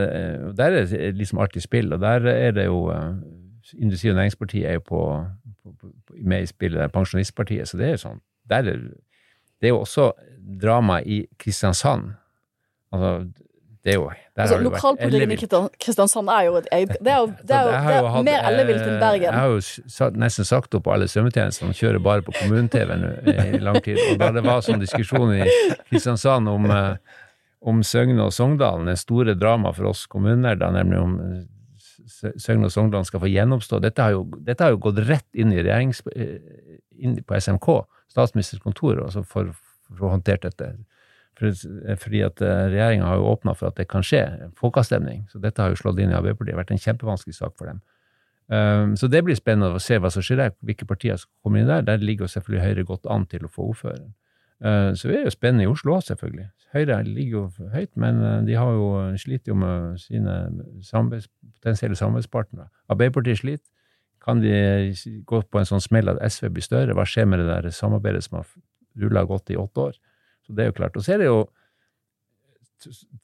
[0.57, 3.21] Der er det liksom alltid spill, og der er det jo eh,
[3.77, 5.03] Industri- og Næringspartiet er jo på,
[5.61, 5.91] på, på,
[6.25, 8.82] med i spillet, der, Pensjonistpartiet, så det er jo sånn der er,
[9.61, 10.09] Det er jo også
[10.61, 12.15] drama i Kristiansand.
[12.91, 13.29] Altså,
[13.84, 17.55] det der Altså, det Lokalpolitikken i Kristiansand er jo et eget Det er jo, det
[17.55, 19.23] er jo, det er det jo er hatt, mer ellevilt enn eh, Bergen.
[19.23, 22.93] Jeg har jo nesten sagt opp alle svømmetjenestene kjører bare på kommune-TV
[23.57, 23.97] i lang tid.
[24.11, 25.47] Og da det var sånn diskusjon i
[25.89, 27.17] Kristiansand om, eh,
[27.61, 32.75] om Søgne og Sogndalen, det store drama for oss kommunenerder, nemlig om eh, Søgne og
[32.75, 33.82] Sogndalen skal få gjenoppstå.
[33.82, 36.05] Dette har jo, dette har jo gått rett inn i regjerings...
[37.01, 37.67] inn på SMK,
[38.13, 39.49] statsministerens kontor, altså for,
[39.89, 40.75] for å håndtere dette.
[41.42, 41.56] For,
[42.04, 44.22] fordi at regjeringa har jo åpna for at det kan skje,
[44.60, 45.24] folkeavstemning.
[45.32, 46.52] Så dette har jo slått inn i Arbeiderpartiet.
[46.52, 47.82] Det har vært en kjempevanskelig sak for dem.
[48.52, 51.62] Um, så det blir spennende å se hva som skjer der, hvilke partier som kommer
[51.62, 51.86] inn der.
[51.88, 54.10] Der ligger jo selvfølgelig Høyre godt an til å få ordføreren.
[54.62, 56.50] Uh, så det er jo spennende i Oslo òg, selvfølgelig.
[56.76, 58.89] Høyre ligger jo høyt, men uh, de har jo
[59.24, 60.36] sliter jo med sine
[60.84, 61.30] samarbeids,
[61.62, 62.68] potensielle samarbeidspartnere.
[62.92, 63.68] Arbeiderpartiet sliter.
[64.22, 64.54] Kan de
[65.26, 66.94] gå på en sånn smell at SV blir større?
[66.94, 68.52] Hva skjer med det der samarbeidet som har
[69.00, 69.96] rulla godt i åtte år?
[70.52, 70.97] Så det er jo klart.
[70.99, 71.41] Og så er det jo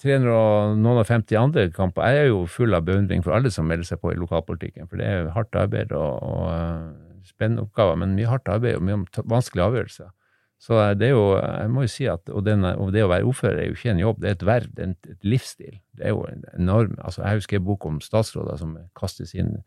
[0.04, 2.06] 350 andre kamper.
[2.08, 5.02] Jeg er jo full av beundring for alle som melder seg på i lokalpolitikken, for
[5.02, 8.86] det er jo hardt arbeid og, og uh, spennende oppgaver, men mye hardt arbeid og
[8.86, 10.14] mye vanskelige avgjørelser.
[10.62, 13.10] Så uh, det er jo, jeg må jo si at og, den, og det å
[13.12, 15.82] være ordfører er jo ikke en jobb, det er et verv, det er et livsstil.
[15.98, 19.58] Det er jo en enorm altså Jeg husker en bok om statsråder som kastes inn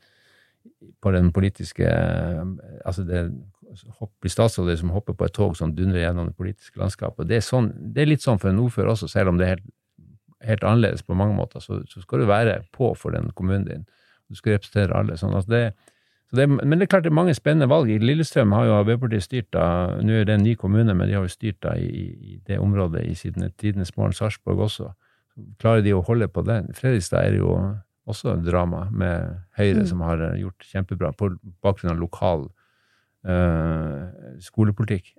[1.00, 3.22] på den politiske Altså det
[4.20, 7.28] blir statsråder som hopper på et tog som dundrer gjennom det politiske landskapet.
[7.28, 9.54] Det er, sånn, det er litt sånn for en ordfører også, selv om det er
[9.56, 9.68] helt,
[10.46, 11.62] helt annerledes på mange måter.
[11.62, 13.86] Så, så skal du være på for den kommunen din.
[14.30, 15.16] Du skal representere alle.
[15.20, 15.62] sånn at det,
[16.30, 17.90] så det, men det er klart det er mange spennende valg.
[17.90, 19.64] I Lillestrøm har jo Arbeiderpartiet styrt da,
[19.98, 21.90] nå er det en ny kommune, men de har jo styrt da i,
[22.34, 24.92] i det området i siden tidenes morgen, Sarpsborg også.
[25.62, 26.70] Klarer de å holde på den?
[26.76, 27.54] Fredrikstad er jo
[28.10, 29.86] også drama med Høyre, Mm.
[29.86, 32.48] som har gjort kjempebra på bakgrunn av lokal
[33.26, 35.14] eh, skolepolitikk.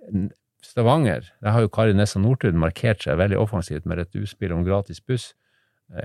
[0.62, 4.62] Stavanger, der har jo Kari Nessa Nordtun markert seg veldig offensivt med et utspill om
[4.66, 5.32] gratis buss.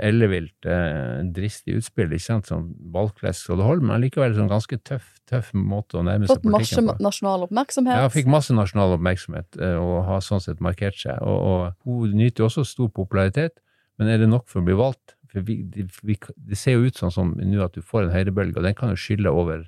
[0.03, 4.79] Ellevilt, eh, dristig utspill, ikke sant, som valgflesk og det holder, men likevel sånn ganske
[4.83, 7.05] tøff, tøff måte å nærme seg Fått masse politikken på.
[7.05, 8.01] nasjonal oppmerksomhet.
[8.01, 11.21] Ja, fikk masse nasjonal oppmerksomhet eh, og har sånn sett markert seg.
[11.21, 13.61] Og, og hun nyter jo også stor popularitet,
[13.97, 15.15] men er det nok for å bli valgt?
[15.31, 15.61] For vi,
[16.03, 18.75] vi, det ser jo ut sånn som nå at du får en høyrebølge, og den
[18.75, 19.63] kan jo skylle over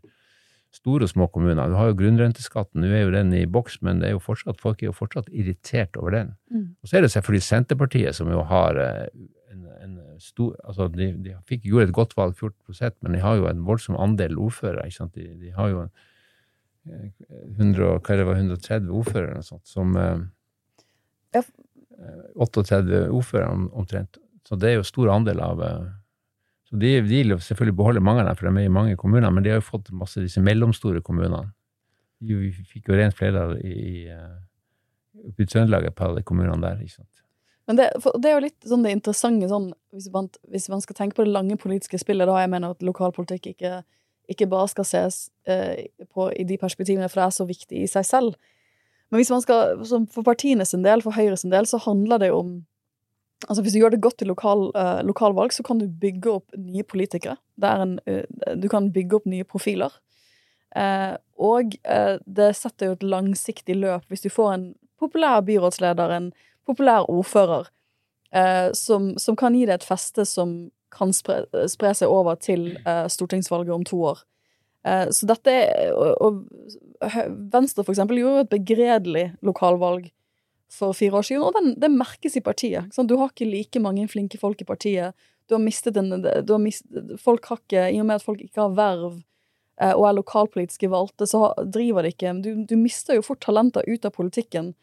[0.76, 1.68] store og små kommuner.
[1.72, 4.60] Du har jo grunnrenteskatten, nå er jo den i boks, men det er jo fortsatt,
[4.62, 6.36] folk er jo fortsatt irritert over den.
[6.54, 6.68] Mm.
[6.84, 9.08] Og så er det selvfølgelig Senterpartiet, som jo har eh,
[9.52, 13.40] en, en stor Altså, de, de fikk, gjorde et godt valg, 14% men de har
[13.40, 15.16] jo en voldsom andel ordførere, ikke sant.
[15.18, 15.92] De, de har jo en,
[16.86, 17.10] eh,
[17.58, 20.20] 100, hva er det var, 130 ordførere eller noe sånt, som eh,
[21.40, 21.42] Ja.
[21.98, 24.22] eh, 38 ordførere omtrent.
[24.48, 25.90] Så det er jo stor andel av eh,
[26.70, 29.32] Så de vil jo selvfølgelig beholde mange av dem, for de er i mange kommuner,
[29.34, 31.48] men de har jo fått masse disse mellomstore kommunene.
[32.22, 34.36] Vi fikk jo rent flere i, eh,
[35.34, 36.84] i Trøndelag, et par av de kommunene der.
[36.84, 37.24] ikke sant?
[37.70, 37.88] Men det,
[38.22, 41.26] det er jo litt sånn det interessante sånn, hvis, man, hvis man skal tenke på
[41.26, 43.74] det lange politiske spillet, da jeg mener at lokalpolitikk ikke,
[44.30, 47.90] ikke bare skal ses eh, på i de perspektivene, for det er så viktig i
[47.90, 48.40] seg selv.
[49.10, 52.30] Men hvis man skal, for partiene sin del, for Høyre sin del, så handler det
[52.30, 52.52] jo om
[53.48, 56.56] Altså Hvis du gjør det godt i lokal, uh, lokalvalg, så kan du bygge opp
[56.60, 57.38] nye politikere.
[57.64, 59.94] Er en, uh, du kan bygge opp nye profiler.
[60.76, 61.74] Uh, og
[62.28, 64.66] det setter jo et langsiktig løp hvis du får en
[65.00, 66.28] populær byrådsleder, en
[66.68, 67.72] populær ordfører,
[68.78, 70.52] som, som kan gi deg et feste som
[70.94, 71.40] kan spre,
[71.72, 72.76] spre seg over til
[73.10, 74.20] stortingsvalget om to år.
[75.16, 76.44] Så dette er og, og
[77.56, 80.12] Venstre, for eksempel, gjorde jo et begredelig lokalvalg
[80.70, 82.94] for fire år siden, og den, det merkes i partiet.
[82.94, 83.10] sant?
[83.10, 85.18] Du har ikke like mange flinke folk i partiet.
[85.50, 88.62] Du har mistet en har mistet, Folk har ikke I og med at folk ikke
[88.62, 89.16] har verv
[89.82, 93.88] eh, og er lokalpolitiske valgte, så driver de ikke du, du mister jo fort talenter
[93.88, 94.76] ut av politikken.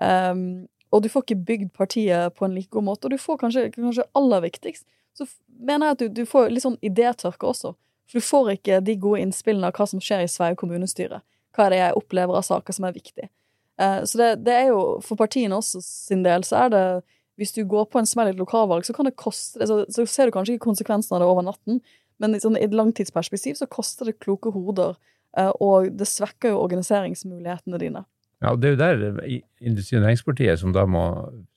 [0.00, 3.06] Um, og du får ikke bygd partiet på en like god måte.
[3.06, 5.26] Og du får kanskje, kanskje aller viktigst, så
[5.58, 7.74] mener jeg at du, du får litt sånn idétørke også.
[8.08, 11.20] For du får ikke de gode innspillene av hva som skjer i Sveio kommunestyre.
[11.54, 13.28] Hva er det jeg opplever av saker som er viktig.
[13.80, 16.86] Eh, så det, det er jo, for partiene også sin del, så er det
[17.34, 20.04] Hvis du går på en smell i et lokalvalg, så kan det koste så, så
[20.06, 21.80] ser du kanskje ikke konsekvensen av det over natten,
[22.22, 24.94] men i, sånn, i et langtidsperspektiv så koster det kloke hoder,
[25.36, 28.04] eh, og det svekker jo organiseringsmulighetene dine.
[28.38, 31.02] Ja, og det er jo der eh, Industri- og Næringspartiet, som da må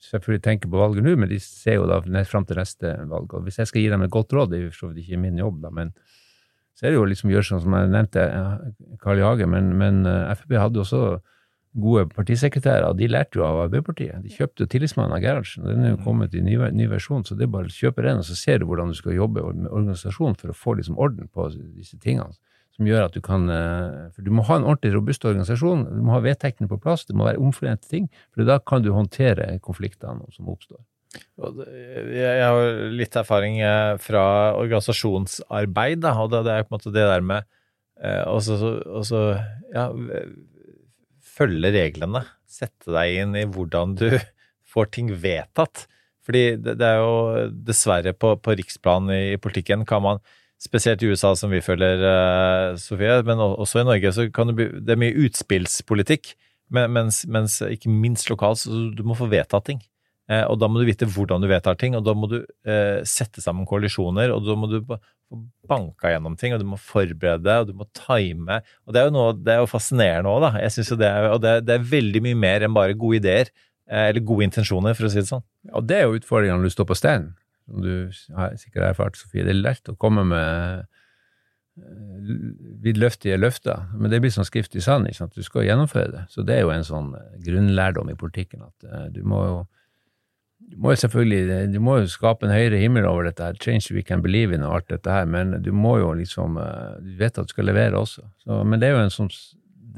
[0.08, 3.38] selvfølgelig tenke på valget nå, men de ser jo da fram til neste valg.
[3.38, 5.06] Og hvis jeg skal gi dem et godt råd, det er jo for så vidt
[5.06, 5.94] ikke min jobb, da, men
[6.78, 9.26] så er det jo liksom gjøre sånn som jeg nevnte, eh, Carl I.
[9.26, 11.02] Hage, men, men eh, Frp hadde jo også
[11.80, 14.20] gode partisekretærer, og de lærte jo av Arbeiderpartiet.
[14.24, 17.24] De kjøpte jo tillitsmannen av Gerhardsen, og den er jo kommet i ny, ny versjon,
[17.26, 19.46] så det er bare å kjøpe den, og så ser du hvordan du skal jobbe
[19.48, 22.34] med organisasjonen for å få liksom orden på disse tingene
[22.78, 26.04] som gjør at du kan eh, For du må ha en ordentlig robust organisasjon, du
[26.06, 29.56] må ha vedtektene på plass, det må være omforente ting, for da kan du håndtere
[29.64, 30.80] konfliktene som oppstår.
[32.14, 34.24] Jeg har litt erfaring eh, fra
[34.60, 37.48] organisasjonsarbeid, da, og det, er på en måte det der med
[37.98, 38.60] eh, også,
[39.00, 39.22] også,
[39.74, 39.88] ja,
[41.38, 42.24] følge reglene.
[42.48, 44.10] Sette deg inn i hvordan du
[44.72, 45.86] får ting vedtatt.
[46.28, 50.26] Fordi det, er jo dessverre på, på riksplan i, i politikken kan man
[50.58, 54.56] Spesielt i USA, som vi følger, eh, Sofie, men også i Norge, så kan det
[54.58, 56.32] bli Det er mye utspillspolitikk,
[56.74, 59.78] mens, mens ikke minst lokalt, så du må få vedtatt ting.
[60.28, 62.98] Eh, og da må du vite hvordan du vedtar ting, og da må du eh,
[63.08, 64.98] sette sammen koalisjoner, og da må du få
[65.68, 68.60] banka gjennom ting, og du må forberede, og du må time.
[68.86, 70.50] Og det er jo noe, det er jo fascinerende òg, da.
[70.64, 72.96] Jeg synes jo det er, og det, er- det er veldig mye mer enn bare
[72.96, 73.50] gode ideer,
[73.88, 75.44] eh, eller gode intensjoner, for å si det sånn.
[75.72, 77.32] Og det er jo utfordringen når du står på steinen,
[77.68, 77.90] som du
[78.36, 79.44] har sikkert erfart, Sofie.
[79.48, 80.86] Det er lett å komme med
[82.82, 85.36] vidløftige løfter, men det blir sånn skrift i sand, ikke sant?
[85.36, 86.22] Du skal gjennomføre det.
[86.32, 87.12] Så det er jo en sånn
[87.44, 89.58] grunnlærdom i politikken, at du må jo
[90.68, 93.94] du må jo selvfølgelig du må jo skape en høyere himmel over dette, her, change
[93.94, 97.14] we can believe in og alt dette her, men du må jo liksom eh, Du
[97.22, 98.26] vet at du skal levere også.
[98.44, 99.32] Så, men det er jo en sånn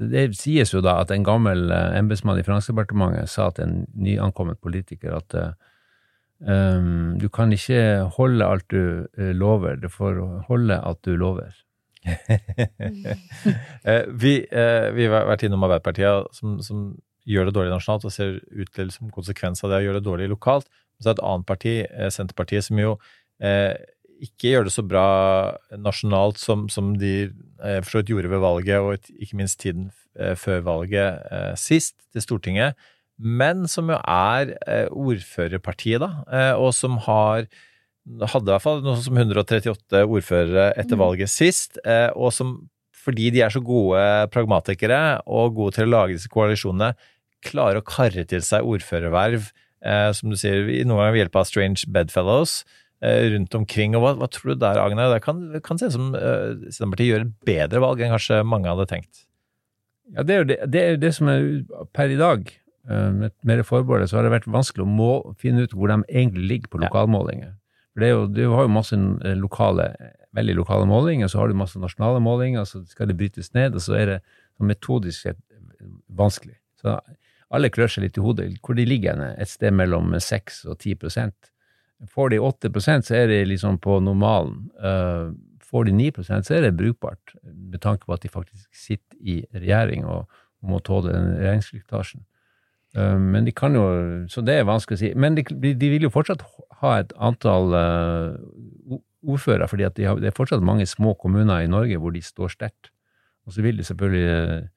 [0.01, 4.61] det, sies jo da at en gammel eh, embetsmann i Finansdepartementet sa til en nyankommet
[4.63, 5.51] politiker at eh,
[6.47, 11.53] um, du kan ikke holde alt du eh, lover, du får holde at du lover.
[13.85, 16.83] Eh, vi, eh, vi har vært innom Arbeiderpartiet, som, som
[17.31, 20.09] gjør det dårlig nasjonalt og ser ut til som konsekvens av det å gjøre det
[20.09, 20.69] dårlig lokalt.
[21.01, 22.97] Så er det et annet parti, eh, Senterpartiet, som jo
[23.41, 23.73] eh,
[24.21, 25.07] ikke gjør det så bra
[25.81, 29.89] nasjonalt som, som de eh, for så vidt gjorde ved valget, og ikke minst tiden
[30.19, 32.77] eh, før valget eh, sist til Stortinget,
[33.21, 37.47] men som jo er eh, ordførerpartiet, da, eh, og som har
[38.11, 41.03] hadde i hvert fall noe som 138 ordførere etter Mm.
[41.03, 41.77] valget sist,
[42.17, 42.55] og som
[43.05, 44.01] fordi de er så gode
[44.33, 46.95] pragmatikere og gode til å lage disse koalisjonene,
[47.47, 49.51] klarer å karre til seg ordførerverv,
[49.87, 52.61] eh, som du sier, noen ganger ved hjelp av strange bedfellows
[53.03, 53.97] eh, rundt omkring.
[53.97, 55.09] Og hva, hva tror du der, Agne?
[55.15, 58.71] Det kan, kan se ut som eh, Senterpartiet gjør et bedre valg enn kanskje mange
[58.73, 59.27] hadde tenkt.
[60.11, 61.45] Ja, det er jo det, det, er det som er
[61.95, 62.49] per i dag.
[62.91, 65.93] eh, Med, med det forbeholdet så har det vært vanskelig å må, finne ut hvor
[65.93, 67.55] de egentlig ligger på lokalmålinger.
[67.91, 69.89] For det er jo, du har jo masse eh, lokale,
[70.37, 73.83] veldig lokale målinger, så har du masse nasjonale målinger, så skal det brytes ned, og
[73.83, 74.19] så er det
[74.63, 75.39] metodisk sett
[76.07, 76.59] vanskelig.
[76.81, 76.99] Så
[77.51, 80.79] alle klør seg litt i hodet hvor de ligger henne, et sted mellom 6 og
[80.79, 81.51] 10 prosent.
[82.09, 84.69] Får de 8% så er de liksom på normalen.
[84.81, 85.31] Eh,
[85.71, 89.37] Får de 9% så er det brukbart, med tanke på at de faktisk sitter i
[89.55, 90.27] regjering og,
[90.67, 92.25] må tåle den regjeringssliktasjen.
[92.97, 95.13] Eh, Men de kan jo Så det er vanskelig å si.
[95.15, 96.43] Men de, de vil jo fortsatt
[96.83, 101.97] ha et antall eh, ordførere, fordi de det er fortsatt mange små kommuner i Norge
[101.97, 102.91] hvor de står sterkt.
[103.47, 104.69] Og så vil de selvfølgelig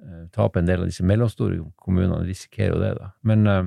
[0.00, 3.12] eh, eh, tape en del av disse mellomstore kommunene, risikerer jo det, da.
[3.26, 3.62] Men eh,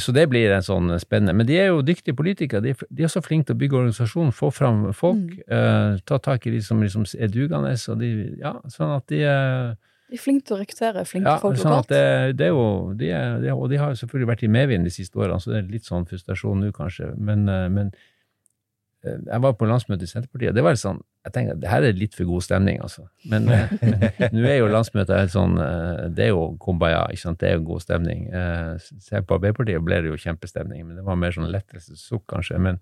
[0.00, 1.34] så det blir en sånn spennende.
[1.36, 2.62] Men de er jo dyktige politikere.
[2.64, 6.46] De de er så flinke til å bygge organisasjon, få fram folk, eh, ta tak
[6.46, 9.74] i de som liksom er dugende, og de, ja, sånn at de uh,
[10.08, 12.94] De er flinke til å rekruttere flinke ja, folk sånn at det, det er jo,
[12.96, 15.52] de er, de Og de har jo selvfølgelig vært i medvind de siste årene, så
[15.52, 17.12] det er litt sånn frustrasjon nå, kanskje.
[17.18, 18.12] Men, uh, men eh,
[19.06, 21.86] jeg var på landsmøte i Senterpartiet, og det var sånn Jeg tenkte at det her
[21.88, 23.06] er litt for god stemning, altså.
[23.30, 23.72] Men eh,
[24.32, 27.40] nå er jo landsmøtet helt sånn eh, Det er jo kumbaya, ikke sant.
[27.40, 28.28] Det er jo god stemning.
[28.80, 32.60] Se på Arbeiderpartiet ble det jo kjempestemning, men det var mer sånn lettelsessukk, kanskje.
[32.62, 32.80] Men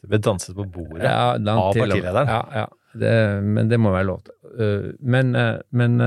[0.00, 2.30] Du ble danset på bordet ja, av til partilederen.
[2.30, 2.68] Ja, ja.
[3.00, 3.14] Det,
[3.46, 4.94] men det må være lov til.
[5.00, 5.30] Men
[5.70, 6.00] men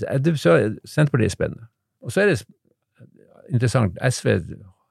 [0.00, 0.54] så,
[0.88, 1.66] Senterpartiet er spennende.
[2.00, 2.38] Og så er det
[3.50, 3.98] interessant.
[4.00, 4.38] SV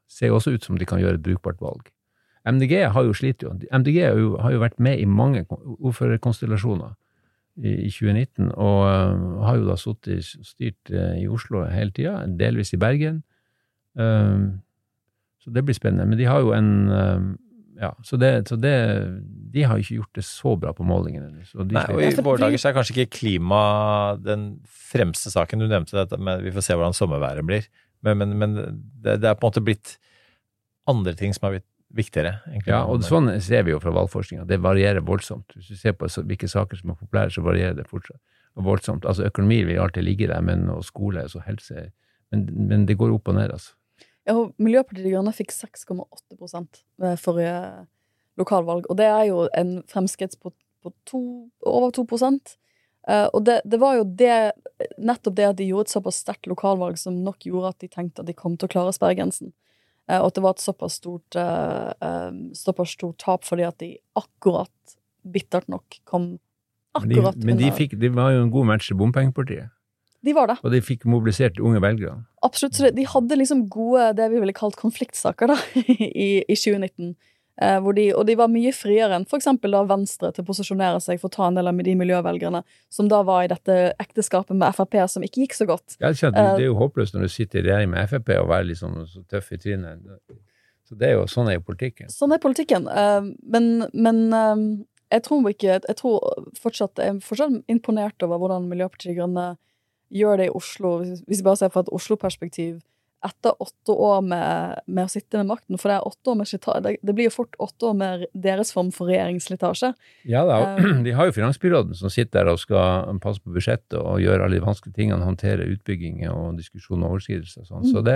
[0.10, 1.90] ser jo også ut som de kan gjøre et brukbart valg.
[2.56, 3.54] MDG har jo slitt jo.
[3.72, 6.96] MDG har jo, har jo vært med i mange ordførerkonstellasjoner
[7.60, 12.24] i, i 2019, og uh, har jo da sittet styrt uh, i Oslo hele tida,
[12.40, 13.22] delvis i Bergen.
[14.00, 14.62] Um,
[15.44, 16.08] så det blir spennende.
[16.10, 17.30] Men de har jo en um,
[17.80, 18.74] ja, så, det, så det,
[19.54, 21.30] de har ikke gjort det så bra på målingene.
[21.30, 22.02] ennå, så de Nei, og.
[22.04, 23.62] I våre dager så er kanskje ikke klima
[24.20, 24.50] den
[24.92, 25.64] fremste saken.
[25.64, 27.70] Du nevnte dette men vi får se hvordan sommerværet blir.
[28.04, 29.96] Men, men, men det, det er på en måte blitt
[30.92, 32.40] andre ting som har blitt viktigere.
[32.48, 32.72] egentlig.
[32.74, 34.46] Ja, og sånn ser vi jo fra valgforskninga.
[34.50, 35.56] Det varierer voldsomt.
[35.56, 38.20] Hvis du ser på hvilke saker som er populære, så varierer det fortsatt
[38.60, 39.06] voldsomt.
[39.06, 41.90] Altså Økonomi vil alltid ligge der, men og skole og helse
[42.30, 43.74] men, men det går opp og ned, altså.
[44.28, 46.68] Ja, og Miljøpartiet De Grønne fikk 6,8
[47.02, 47.88] ved forrige
[48.38, 48.86] lokalvalg.
[48.86, 50.52] Og det er jo en fremskritts på,
[50.84, 51.22] på to,
[51.66, 52.06] over 2
[53.10, 54.52] Uh, Og det, det var jo det,
[55.00, 58.22] nettopp det at de gjorde et såpass sterkt lokalvalg som nok gjorde at de tenkte
[58.22, 59.54] at de kom til å klare sperregrensen.
[60.10, 63.78] Eh, Og at det var et såpass stort, eh, eh, såpass stort tap fordi at
[63.82, 64.72] de akkurat,
[65.30, 66.40] bittert nok, kom
[67.00, 69.70] Men de, akkurat men de, fikk, de var jo en god match til bompengepartiet.
[70.26, 70.58] De var det.
[70.66, 72.26] Og de fikk mobilisert unge velgere.
[72.44, 72.76] Absolutt.
[72.76, 75.56] Så de hadde liksom gode, det vi ville kalt konfliktsaker, da,
[75.86, 77.14] i, i 2019.
[77.62, 79.50] Eh, de, og de var mye friere enn f.eks.
[79.90, 82.62] Venstre til å posisjonere seg for å ta en del av de miljøvelgerne
[82.94, 85.98] som da var i dette ekteskapet med Frp som ikke gikk så godt.
[86.00, 89.02] Eh, det er jo håpløst når du sitter i regjering med Frp og være liksom
[89.10, 90.08] så tøff i trynet.
[90.88, 92.10] Så det er jo, sånn er jo politikken.
[92.14, 92.88] Sånn er politikken.
[92.88, 94.64] Eh, men men eh,
[95.10, 99.48] jeg tror ikke Jeg tror fortsatt, jeg er fortsatt imponert over hvordan Miljøpartiet De Grønne
[100.10, 102.80] gjør det i Oslo, hvis vi bare ser fra et Oslo-perspektiv.
[103.26, 106.48] Etter åtte år med, med å sitte med makten, for det er åtte år med
[106.48, 109.90] slita- det, det blir jo fort åtte år med deres form for regjeringsslitasje.
[110.32, 111.02] Ja da, Eh.
[111.06, 114.56] de har jo finansbyråden som sitter der og skal passe på budsjettet og gjøre alle
[114.56, 117.90] de vanskelige tingene, håndtere utbygginger og diskusjon og overskridelser og sånn.
[117.92, 118.16] Så det,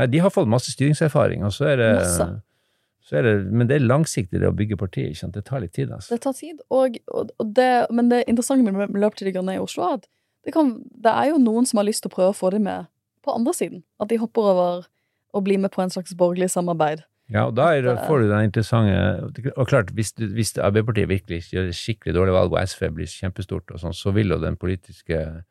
[0.00, 2.00] nei, de har fått masse styringserfaring, og så er det, Mm.
[2.00, 2.28] Masse.
[3.10, 5.34] så det Men det er langsiktig det å bygge parti, ikke sant.
[5.34, 6.14] Det tar litt tid, altså.
[6.14, 6.60] Det tar tid.
[6.70, 10.06] Og, og, det, men det interessante med Miljøpartiet De Grønne i Oslo er at
[10.46, 12.64] det, kan, det er jo noen som har lyst til å prøve å få dem
[12.64, 12.86] med
[13.24, 13.82] på andre siden.
[14.00, 14.86] At de hopper over
[15.34, 17.02] og blir med på en slags borgerlig samarbeid.
[17.30, 21.08] Ja, og da er, det- Det- får du den interessante Og klart, hvis, hvis Arbeiderpartiet
[21.08, 24.38] virkelig gjør et skikkelig dårlig valg, og SV blir kjempestort, og sånn, så vil jo
[24.40, 25.42] den politiske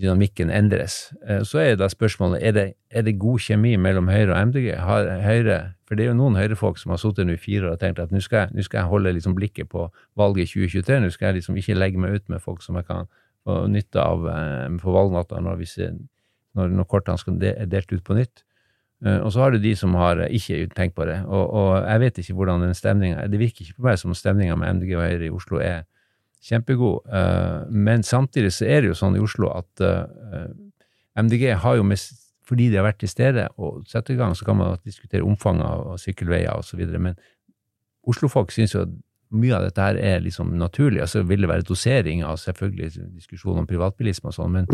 [0.00, 1.12] dynamikken endres.
[1.28, 4.74] Eh, Så er da spørsmålet er det, er det god kjemi mellom Høyre og MDG.
[4.78, 7.72] Har Høyre, For det er jo noen Høyre-folk som har sittet nå i fire år
[7.72, 10.46] og tenkt at nå skal, jeg- nå skal jeg holde liksom blikket på valget i
[10.68, 11.00] 2023.
[11.00, 13.06] Nå skal jeg liksom ikke legge meg ut med folk som jeg kan
[13.46, 15.96] få nytte av eh, på valgnatta når, vi ser-
[16.58, 18.44] når, når kortene skal de, er delt ut på nytt.
[19.06, 21.20] Eh, Og så har du de som har eh, ikke tenkt på det.
[21.26, 24.56] Og, og jeg vet ikke hvordan den stemninga Det virker ikke på meg som stemninga
[24.58, 25.84] med MDG og Høyre i Oslo er
[26.44, 27.06] kjempegod.
[27.06, 29.84] Eh, Men samtidig så er det jo sånn i Oslo at
[31.18, 31.98] MDG har jo med
[32.48, 35.66] fordi de har vært til stede og satt i gang, så kan man diskutere omfanget
[35.68, 36.80] av sykkelveier osv.
[36.96, 37.18] Men
[38.08, 38.94] Oslofolk syns jo at
[39.36, 41.02] mye av dette her er liksom naturlig.
[41.04, 44.70] Altså vil det være dosering av selvfølgelig diskusjon om privatbilisme og sånn, men,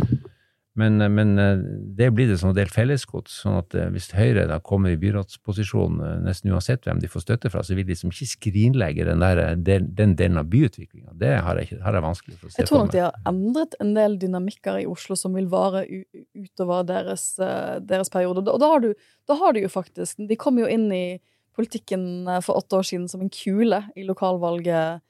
[0.75, 1.61] men, men eh,
[1.99, 3.37] det blir det sånn delt fellesgods.
[3.45, 7.23] Sånn at eh, hvis Høyre da kommer i byrådsposisjon, eh, nesten uansett hvem de får
[7.23, 10.49] støtte fra, så vil de liksom ikke skrinlegge den, der, eh, den, den delen av
[10.51, 11.15] byutviklinga.
[11.21, 12.65] Det har jeg, har jeg vanskelig for å se for meg.
[12.65, 15.85] Jeg tror at nok de har endret en del dynamikker i Oslo som vil vare
[15.87, 18.43] utover deres, eh, deres periode.
[18.43, 21.07] Og da har, du, da har du jo faktisk De kom jo inn i
[21.55, 25.05] politikken eh, for åtte år siden som en kule i lokalvalget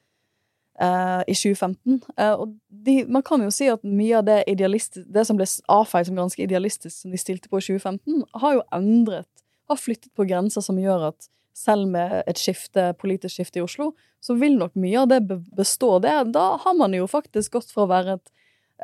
[0.81, 2.01] eh, i 2015.
[2.20, 6.09] Uh, og de, man kan jo si at mye av det, det som ble avfeid
[6.09, 9.31] som ganske idealistisk, som de stilte på i 2015, har jo endret
[9.64, 13.95] Har flyttet på grenser som gjør at selv med et skifte, politisk skifte i Oslo,
[14.20, 15.22] så vil nok mye av det
[15.57, 15.95] bestå.
[16.05, 18.29] Det, da har man jo faktisk gått fra å være et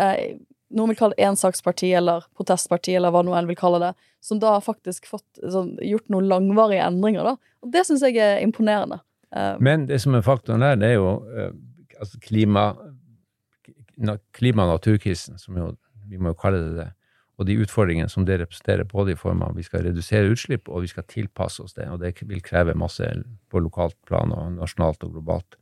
[0.01, 0.39] eh,
[0.71, 3.91] noen vil kalle det ensaksparti eller protestparti, eller hva noen vil kalle det,
[4.23, 7.33] som da har faktisk fått sånn, gjort noen langvarige endringer.
[7.33, 7.55] da.
[7.65, 9.01] Og det syns jeg er imponerende.
[9.35, 11.51] Eh, Men det som er faktoren der, det er jo eh,
[12.01, 12.73] altså klima,
[14.37, 15.71] klima- og naturkrisen, som jo,
[16.09, 16.89] vi må jo kalle det det,
[17.41, 20.85] og de utfordringene som det representerer, både i form av vi skal redusere utslipp, og
[20.85, 23.07] vi skal tilpasse oss det, og det vil kreve masse
[23.49, 25.57] på lokalt plan og nasjonalt og globalt.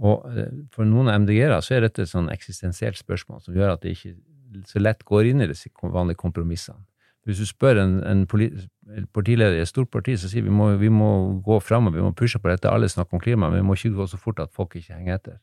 [0.00, 3.84] Og eh, for noen MDG-ere så er dette et sånn eksistensielt spørsmål som gjør at
[3.84, 4.14] det ikke
[4.70, 6.80] så lett går inn i de vanlige kompromissene.
[7.24, 8.24] Hvis du spør en, en
[9.16, 11.08] partileder i et stort parti, så sier vi må, vi må
[11.44, 12.68] gå framover, vi må pushe på dette.
[12.68, 15.16] Alle snakker om klima, men vi må ikke gå så fort at folk ikke henger
[15.16, 15.38] etter.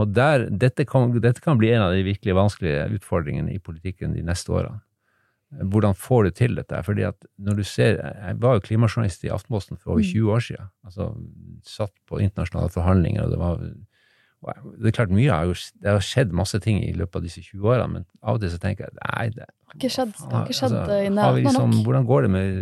[0.00, 4.16] Og der, dette, kan, dette kan bli en av de virkelig vanskelige utfordringene i politikken
[4.16, 4.80] de neste årene.
[5.68, 6.78] Hvordan får du til dette?
[6.86, 10.40] Fordi at når du ser, Jeg var jo klimajournalist i Aftenposten for over 20 år
[10.40, 10.70] siden.
[10.84, 11.10] Altså,
[11.68, 13.58] satt på internasjonale forhandlinger, og det var
[14.42, 17.42] det er klart mye har jo, Det har skjedd masse ting i løpet av disse
[17.44, 20.32] 20 årene, men av og til så tenker jeg nei, det har ikke skjedd, det
[20.34, 21.84] har ikke skjedd altså, eh, i nærheten liksom, nok.
[21.86, 22.56] Hvordan går det med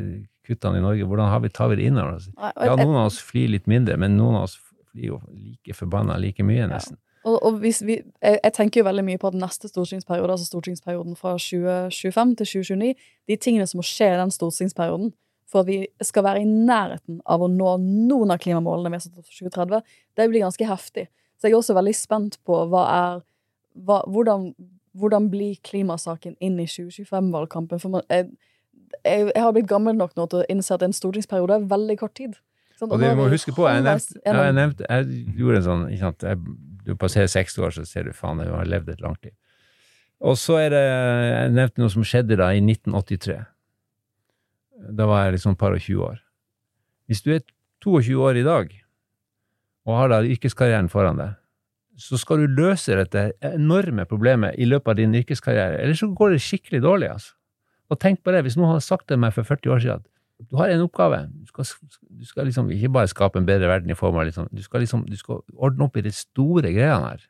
[0.51, 1.07] kuttene i Norge?
[1.13, 2.27] Hvordan har vi, tar vi det inn over oss?
[2.37, 4.59] Ja, noen av oss flyr litt mindre, men noen av oss
[4.91, 7.01] flyr jo like forbanna like mye, nesten.
[7.29, 11.19] Og, og vi, jeg, jeg tenker jo veldig mye på at neste stortingsperiode, altså stortingsperioden
[11.21, 15.13] fra 2025 til 2029, de tingene som må skje i den stortingsperioden
[15.51, 19.03] for at vi skal være i nærheten av å nå noen av klimamålene vi har
[19.05, 21.09] satt opp for 2030, det blir ganske heftig.
[21.37, 23.25] Så jeg er også veldig spent på hva er
[23.87, 24.51] hva, hvordan,
[24.99, 27.83] hvordan blir klimasaken inn i 2025-valgkampen?
[27.83, 28.31] For man, jeg,
[29.05, 31.99] jeg, jeg har blitt gammel nok nå til å innse at en stortingsperiode er veldig
[32.01, 32.39] kort tid.
[32.79, 35.83] Sånn, Og det er må huske på, jeg ja, jeg, nevnt, jeg gjorde en sånn
[35.91, 36.59] ikke sant, jeg,
[36.91, 39.37] Du passerer 60 år, så ser du faen, du har levd et langt liv.
[40.21, 43.39] Og så er det Jeg nevnte noe som skjedde da i 1983.
[44.99, 46.19] Da var jeg liksom par og 20 år.
[47.09, 47.45] Hvis du er
[47.85, 48.73] 22 år i dag,
[49.89, 51.37] og har da yrkeskarrieren foran deg,
[52.01, 56.35] så skal du løse dette enorme problemet i løpet av din yrkeskarriere, eller så går
[56.35, 57.35] det skikkelig dårlig, altså.
[57.91, 60.07] Og tenk på det, hvis noen hadde sagt til meg for 40 år siden
[60.49, 61.67] du har en oppgave, du skal,
[62.21, 64.85] du skal liksom ikke bare skape en bedre verden i form av liksom, du skal
[64.85, 67.27] liksom, du skal ordne opp i de store greiene her.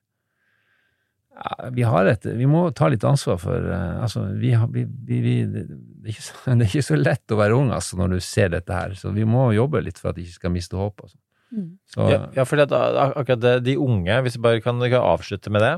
[1.40, 4.84] Ja, vi har et, vi må ta litt ansvar for, uh, altså, vi har, vi,
[4.84, 5.64] vi, vi, det,
[6.04, 8.52] er ikke så, det er ikke så lett å være ung, altså, når du ser
[8.52, 11.20] dette her, så vi må jobbe litt for at de ikke skal miste håpet, altså.
[11.50, 11.70] Mm.
[11.98, 15.72] Ja, ja for akkurat det, de unge, hvis vi bare kan, kan avslutte med det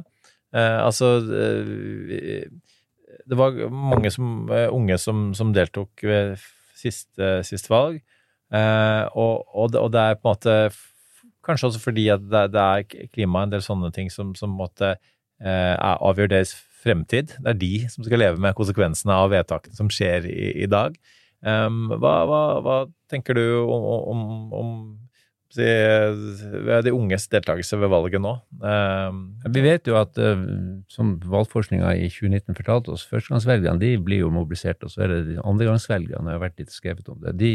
[0.53, 1.70] uh, Altså uh,
[2.11, 2.45] vi-
[3.24, 6.37] Det var mange som, eh, unge som, som deltok ved
[6.83, 8.01] siste, siste valg,
[8.53, 10.57] eh, og, og, det, og det er på en måte
[11.43, 14.93] Kanskje også fordi at det, det er klima, en del sånne ting som, som måtte,
[15.43, 16.53] en eh, avgjør deres
[16.83, 17.33] fremtid.
[17.43, 20.95] Det er de som skal leve med konsekvensene av vedtakene som skjer i, i dag.
[21.43, 22.76] Um, hva, hva, hva
[23.11, 24.22] tenker du om, om,
[24.55, 24.68] om
[25.59, 28.34] ved de unges deltakelse ved valget nå?
[28.62, 29.22] Um,
[29.53, 30.44] Vi vet jo at eh,
[30.92, 35.22] som valgforskninga i 2019 fortalte oss, førstegangsvelgerne de blir jo mobilisert, og så er det
[35.30, 37.53] de andregangsvelgerne, jeg har vært litt skrevet om det, de,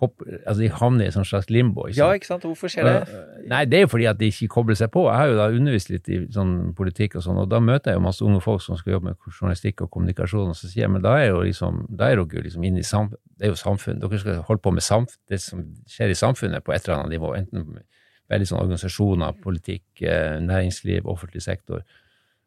[0.00, 1.86] hopper, altså de havner i et sånt slags limbo.
[1.86, 2.46] ikke ja, ikke sant?
[2.48, 2.94] Hvorfor skjer det?
[3.06, 5.04] Eh, Nei, det er jo fordi at de ikke kobler seg på.
[5.06, 8.00] Jeg har jo da undervist litt i sånn politikk og sånn, og da møter jeg
[8.00, 10.92] jo masse unge folk som skal jobbe med journalistikk og kommunikasjon, og så sier jeg,
[10.96, 13.54] men da er jo liksom, da er dere jo liksom inne i samfunn, det er
[13.54, 16.86] jo samfunn, dere skal holde på med samf det som skjer i samfunnet på et
[16.86, 17.82] eller annet nivå, enten
[18.32, 21.82] veldig sånn organisasjoner, politikk, eh, næringsliv, offentlig sektor.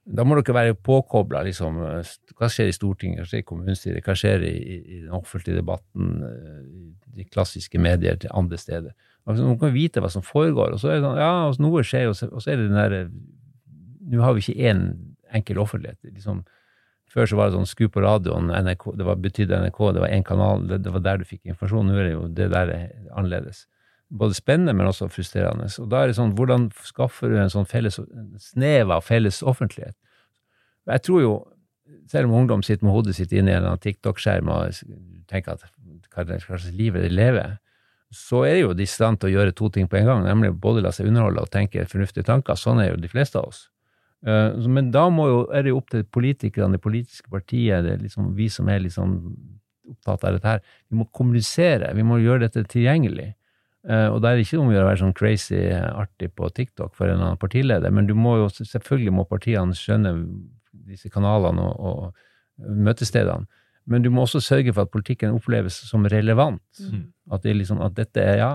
[0.06, 4.06] Da må dere være påkobla, liksom, eh, hva skjer i Stortinget, hva skjer i kommunestyret,
[4.06, 6.60] hva skjer i, i, den offentlige debatten, eh,
[7.10, 8.94] i de klassiske medier til andre steder.
[9.26, 11.82] Altså, man kan vite hva som foregår, og så er det sånn, ja, altså, noe
[11.82, 13.08] skjer, og så, og så er det den derre
[14.06, 14.82] Nå har vi ikke én
[15.34, 15.98] enkel offentlighet.
[16.14, 16.44] liksom
[17.10, 20.14] Før så var det sånn skru på radioen, NRK, det var, betydde NRK, det var
[20.14, 21.90] én kanal, det, det var der du fikk informasjon.
[21.90, 22.86] Nå er det jo det der er
[23.16, 23.64] annerledes.
[24.10, 25.68] Både spennende, men også frustrerende.
[25.82, 27.98] Og da er det sånn, hvordan skaffer du en sånn felles,
[28.52, 29.96] snev av felles offentlighet?
[30.86, 31.34] Jeg tror jo,
[32.10, 34.78] selv om ungdom sitter med hodet sitt inne i en TikTok-skjerm og
[35.30, 35.66] tenker at
[36.14, 37.56] hva slags liv er de lever,
[38.14, 40.54] så er jo de i stand til å gjøre to ting på en gang, nemlig
[40.62, 42.58] både la seg underholde og tenke fornuftige tanker.
[42.60, 43.66] Sånn er jo de fleste av oss.
[44.26, 47.98] Eh, Men da må jo, er det jo opp til politikerne, det politiske partiet, det
[48.06, 49.18] liksom vi som er liksom
[49.90, 50.62] opptatt av dette her.
[50.90, 53.34] Vi må kommunisere, vi må gjøre dette tilgjengelig.
[53.90, 56.50] Eh, Og da er det ikke om å gjøre å være sånn crazy artig på
[56.50, 60.16] TikTok for en annen partileder, men du må jo, selvfølgelig må partiene skjønne
[60.86, 62.14] disse kanalene og,
[62.62, 63.46] og møtestedene.
[63.86, 66.62] Men du må også sørge for at politikken oppleves som relevant.
[67.32, 68.54] At, det liksom, at dette er, ja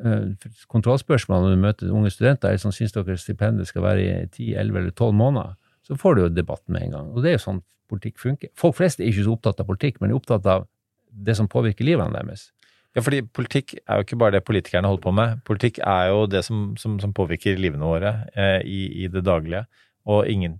[0.00, 0.30] eh,
[0.72, 4.54] Kontrollspørsmål når du møter unge studenter, er sånn, syns dere stipendet skal være i 10,
[4.56, 5.58] 11 eller 12 måneder?
[5.84, 7.12] Så får du jo debatten med en gang.
[7.12, 7.60] Og det er jo sånn
[7.92, 8.48] politikk funker.
[8.56, 10.64] Folk flest er ikke så opptatt av politikk, men er opptatt av
[11.12, 12.48] det som påvirker livene deres.
[12.92, 15.38] Ja, fordi politikk er jo ikke bare det politikerne holder på med.
[15.48, 19.64] Politikk er jo det som, som, som påvirker livene våre eh, i, i det daglige.
[20.04, 20.58] Og ingen,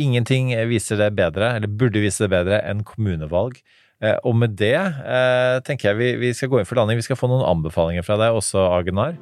[0.00, 3.60] ingenting viser det bedre, eller burde vise det bedre, enn kommunevalg.
[4.00, 7.02] Eh, og med det eh, tenker jeg vi, vi skal gå inn for landing.
[7.02, 9.20] Vi skal få noen anbefalinger fra deg også, Agenar.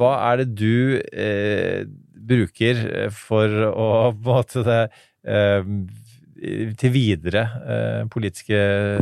[0.00, 1.84] Hva er det du eh,
[2.30, 4.82] bruker for å på en måte det,
[5.28, 5.74] eh,
[6.80, 8.58] til videre eh, politiske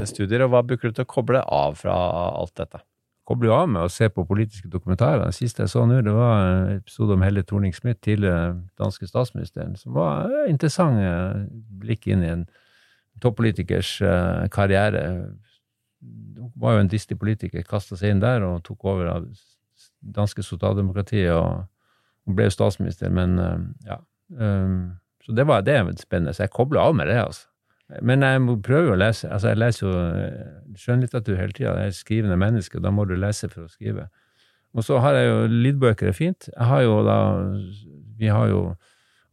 [0.09, 1.97] studier, og hva bruker du til å koble av fra
[2.35, 2.81] alt dette?
[3.29, 5.27] Koble av med å se på politiske dokumentarer.
[5.29, 9.77] Det siste jeg så nå, det var en episode om Helle Thorning-Smith, tidligere danske statsministeren,
[9.77, 11.45] som var et interessant eh,
[11.83, 12.47] blikk inn i en
[13.23, 15.05] toppolitikers eh, karriere.
[16.01, 19.29] Hun var jo en dristig politiker, kasta seg inn der og tok over av
[20.01, 21.67] danske sosialdemokratiet og
[22.29, 23.61] hun ble jo statsminister, men eh,
[23.93, 24.03] ja.
[24.29, 24.99] Um,
[25.29, 26.33] så det var det spennende.
[26.33, 27.45] Så jeg kobler av med det, altså.
[28.05, 29.29] Men jeg må prøve å lese.
[29.29, 30.49] Altså, jeg leser jo eh,
[30.81, 31.75] skjønnlitteratur hele tida.
[31.83, 34.07] Jeg er skrivende menneske, og da må du lese for å skrive.
[34.77, 36.49] Og så har jeg jo lydbøker er fint.
[36.49, 37.19] Jeg har jo da
[38.19, 38.63] Vi har jo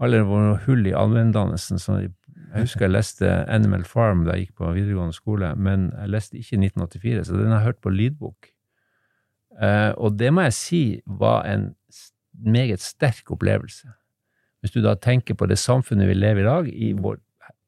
[0.04, 1.80] alle våre hull i allmenndannelsen.
[1.80, 2.12] Så jeg
[2.54, 6.60] husker jeg leste Animal Farm da jeg gikk på videregående skole, men jeg leste ikke
[6.60, 8.52] 1984, så den har jeg hørt på lydbok.
[9.64, 11.70] Eh, og det må jeg si var en
[12.36, 13.92] meget sterk opplevelse.
[14.66, 17.20] Hvis du da tenker på det samfunnet vi lever i i dag, i vår,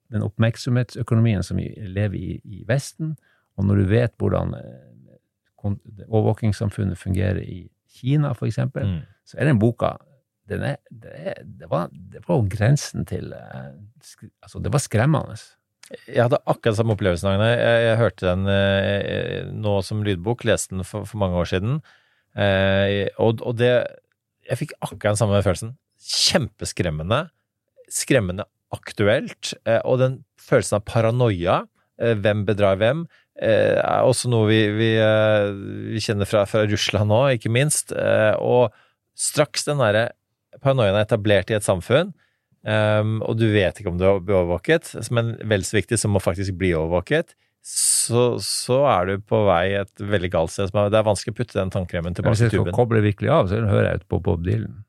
[0.09, 3.15] den oppmerksomhetsøkonomien som vi lever i i Vesten,
[3.57, 5.67] og når du vet hvordan eh,
[6.07, 7.67] overvåkingssamfunnet fungerer i
[7.97, 9.01] Kina, for eksempel, Mm.
[9.25, 9.95] så er den boka
[10.49, 13.73] den er, det, er, det, var, det var grensen til eh,
[14.43, 15.35] Altså, det var skremmende.
[16.07, 17.49] Jeg hadde akkurat samme opplevelsen, Agne.
[17.51, 21.81] Jeg, jeg hørte den eh, nå som lydbok, leste den for, for mange år siden.
[22.37, 23.85] Eh, og, og det
[24.47, 25.75] Jeg fikk akkurat den samme følelsen.
[26.07, 27.27] Kjempeskremmende.
[27.91, 29.53] Skremmende aktuelt.
[29.67, 31.63] Eh, og den følelsen av paranoia.
[32.01, 33.05] Eh, hvem bedrar hvem?
[33.37, 34.91] Eh, er også noe vi, vi,
[35.93, 37.93] vi kjenner fra, fra Russland nå, ikke minst.
[38.41, 38.73] Og
[39.17, 40.09] straks den derre
[40.63, 42.15] paranoiaen er etablert i et samfunn,
[42.67, 46.21] Um, og du vet ikke om du blir overvåket, men vel så viktig som å
[46.23, 50.73] faktisk bli overvåket, så, så er du på vei et veldig galt sted.
[50.73, 52.75] Det er vanskelig å putte den tannkremen tilbake i jeg skal tuben.
[52.75, 54.83] koble virkelig av, så hører jeg ut på Bob Dylan.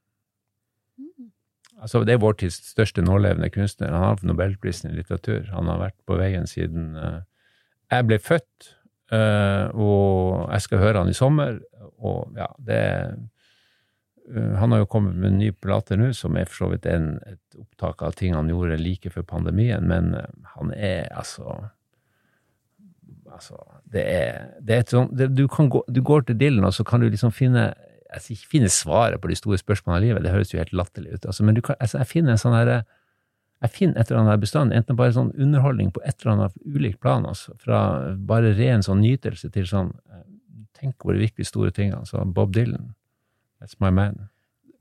[1.78, 3.94] Altså, det er vår tids største nålevende kunstner.
[3.94, 5.46] Han har Nobelprisen i litteratur.
[5.52, 7.20] Han har vært på veien siden uh,
[7.88, 8.72] jeg ble født,
[9.14, 11.60] uh, og jeg skal høre han i sommer.
[11.98, 12.82] Og ja, det
[14.28, 16.86] eh, Han har jo kommet med en ny plate nå, som er for så vidt
[16.86, 20.12] en, et opptak av ting han gjorde like før pandemien, men
[20.54, 21.56] han er altså
[23.28, 26.72] Altså, det er, det er et sånt, det, du, gå, du går til Dylan, og
[26.74, 27.66] så kan du liksom finne
[28.14, 31.16] altså ikke finne svaret på de store spørsmålene i livet, det høres jo helt latterlig
[31.16, 32.82] ut, altså, men kan, altså, jeg finner en sånn herre
[33.58, 37.00] jeg finner et eller annet bestand, enten bare sånn underholdning på et eller annet ulikt
[37.02, 37.80] plan, altså, fra
[38.30, 40.26] bare ren sånn nytelse til sånn eh,
[40.78, 42.04] Tenk på de virkelig store tingene.
[42.06, 42.92] Så Bob Dylan,
[43.58, 44.28] that's my man.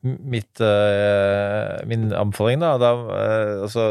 [0.06, 3.88] Mitt, uh, min anbefaling, da, da uh, altså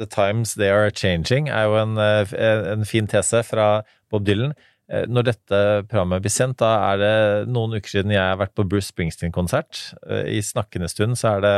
[0.00, 3.66] The Times They Are Changing er jo en, en fin tese fra
[4.08, 4.54] Bob Dylan.
[4.90, 5.60] Eh, Når dette
[5.90, 7.14] programmet blir sendt, da er det
[7.52, 9.82] noen uker siden jeg har vært på Bruce Springsteen-konsert.
[10.08, 11.56] Eh, I snakkende stund så er det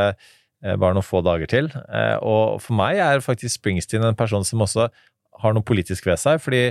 [0.63, 1.73] eh, bare noen få dager til.
[2.21, 4.91] Og for meg er faktisk Springsteen en person som også
[5.43, 6.71] har noe politisk ved seg, fordi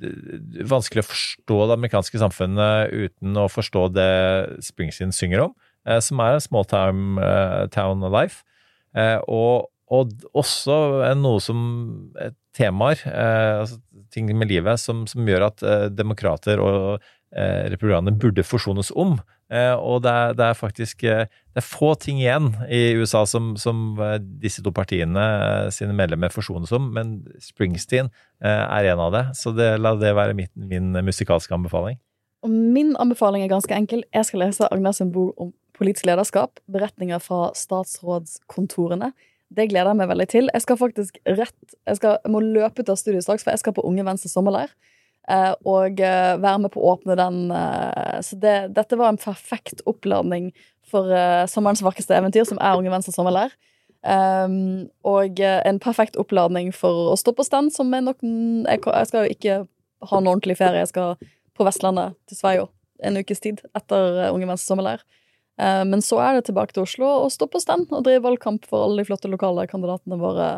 [0.00, 4.12] det er vanskelig å forstå det amerikanske samfunnet uten å forstå det
[4.64, 5.52] Springsteen synger om,
[6.00, 7.20] som er en small time,
[7.74, 8.40] town life.
[9.28, 10.78] Og, og også
[11.20, 11.60] noe som
[12.56, 13.76] temaer, altså
[14.12, 17.02] ting med livet, som, som gjør at eh, demokrater og
[17.34, 19.18] eh, republikanerne burde forsones om.
[19.50, 23.24] Eh, og det er, det er faktisk eh, det er få ting igjen i USA
[23.26, 29.02] som, som eh, disse to partiene eh, sine medlemmer forsones om, men Springsteen er en
[29.04, 29.24] av det.
[29.36, 31.98] Så det, la det være mitt, min musikalske anbefaling.
[32.46, 34.04] Og min anbefaling er ganske enkel.
[34.14, 36.60] Jeg skal lese Agnes bok om politisk lederskap.
[36.72, 39.10] Beretninger fra statsrådskontorene.
[39.50, 40.50] Det gleder jeg meg veldig til.
[40.54, 43.62] Jeg skal faktisk rett Jeg, skal, jeg må løpe ut av studiet straks, for jeg
[43.62, 44.70] skal på Unge Venstre sommerleir.
[45.30, 47.40] Eh, og eh, være med på å åpne den.
[47.54, 50.50] Eh, så det, dette var en perfekt oppladning
[50.90, 51.06] for
[51.46, 53.52] sommerens vakreste eventyr, som er Unge Venstre sommerleir.
[54.00, 59.10] Um, og en perfekt oppladning for å stå på stand, som er nok jeg, jeg
[59.10, 59.58] skal jo ikke
[60.08, 60.80] ha en ordentlig ferie.
[60.82, 61.20] Jeg skal
[61.54, 62.64] på Vestlandet, til Sveio,
[63.06, 65.04] en ukes tid etter Unge Venstre sommerleir.
[65.60, 68.66] Eh, Men så er det tilbake til Oslo og stå på stand og drive valgkamp
[68.68, 70.50] for alle de flotte lokale kandidatene våre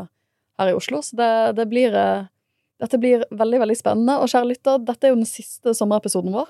[0.61, 1.03] her i Oslo.
[1.03, 2.29] Så det, det blir eh,
[2.83, 4.16] Dette blir veldig, veldig spennende.
[4.19, 6.49] Og kjære lytter, dette er jo den siste sommerepisoden vår.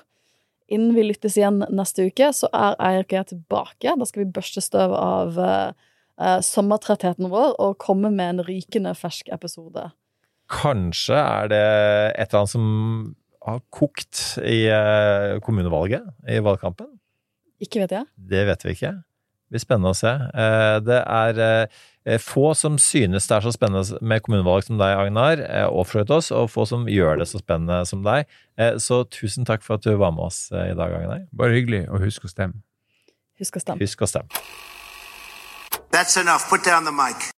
[0.73, 3.93] Innen vi lyttes igjen neste uke, så er Eirik og jeg tilbake.
[3.99, 8.95] Da skal vi børste støv av eh, eh, sommertrettheten vår og komme med en rykende
[8.97, 9.91] fersk episode.
[10.53, 11.61] Kanskje er det
[12.17, 12.65] et eller annet som
[13.43, 16.89] har kokt i eh, kommunevalget, i valgkampen.
[17.63, 18.07] Ikke vet jeg.
[18.17, 18.91] Det vet vi ikke.
[19.47, 20.11] Det blir spennende å se.
[20.11, 24.95] Eh, Det er eh, få som synes det er så spennende med kommunevalg som deg,
[24.99, 28.27] Agnar, eh, og for oss, og få som gjør det så spennende som deg.
[28.83, 31.23] Så tusen takk for at du var med oss i dag, Agnar.
[31.31, 32.59] Bare hyggelig, og husk å stemme.
[33.39, 33.81] Husk å stemme.
[33.81, 34.43] Husk å stemme.
[35.93, 36.49] That's enough.
[36.49, 37.31] Put down the mic.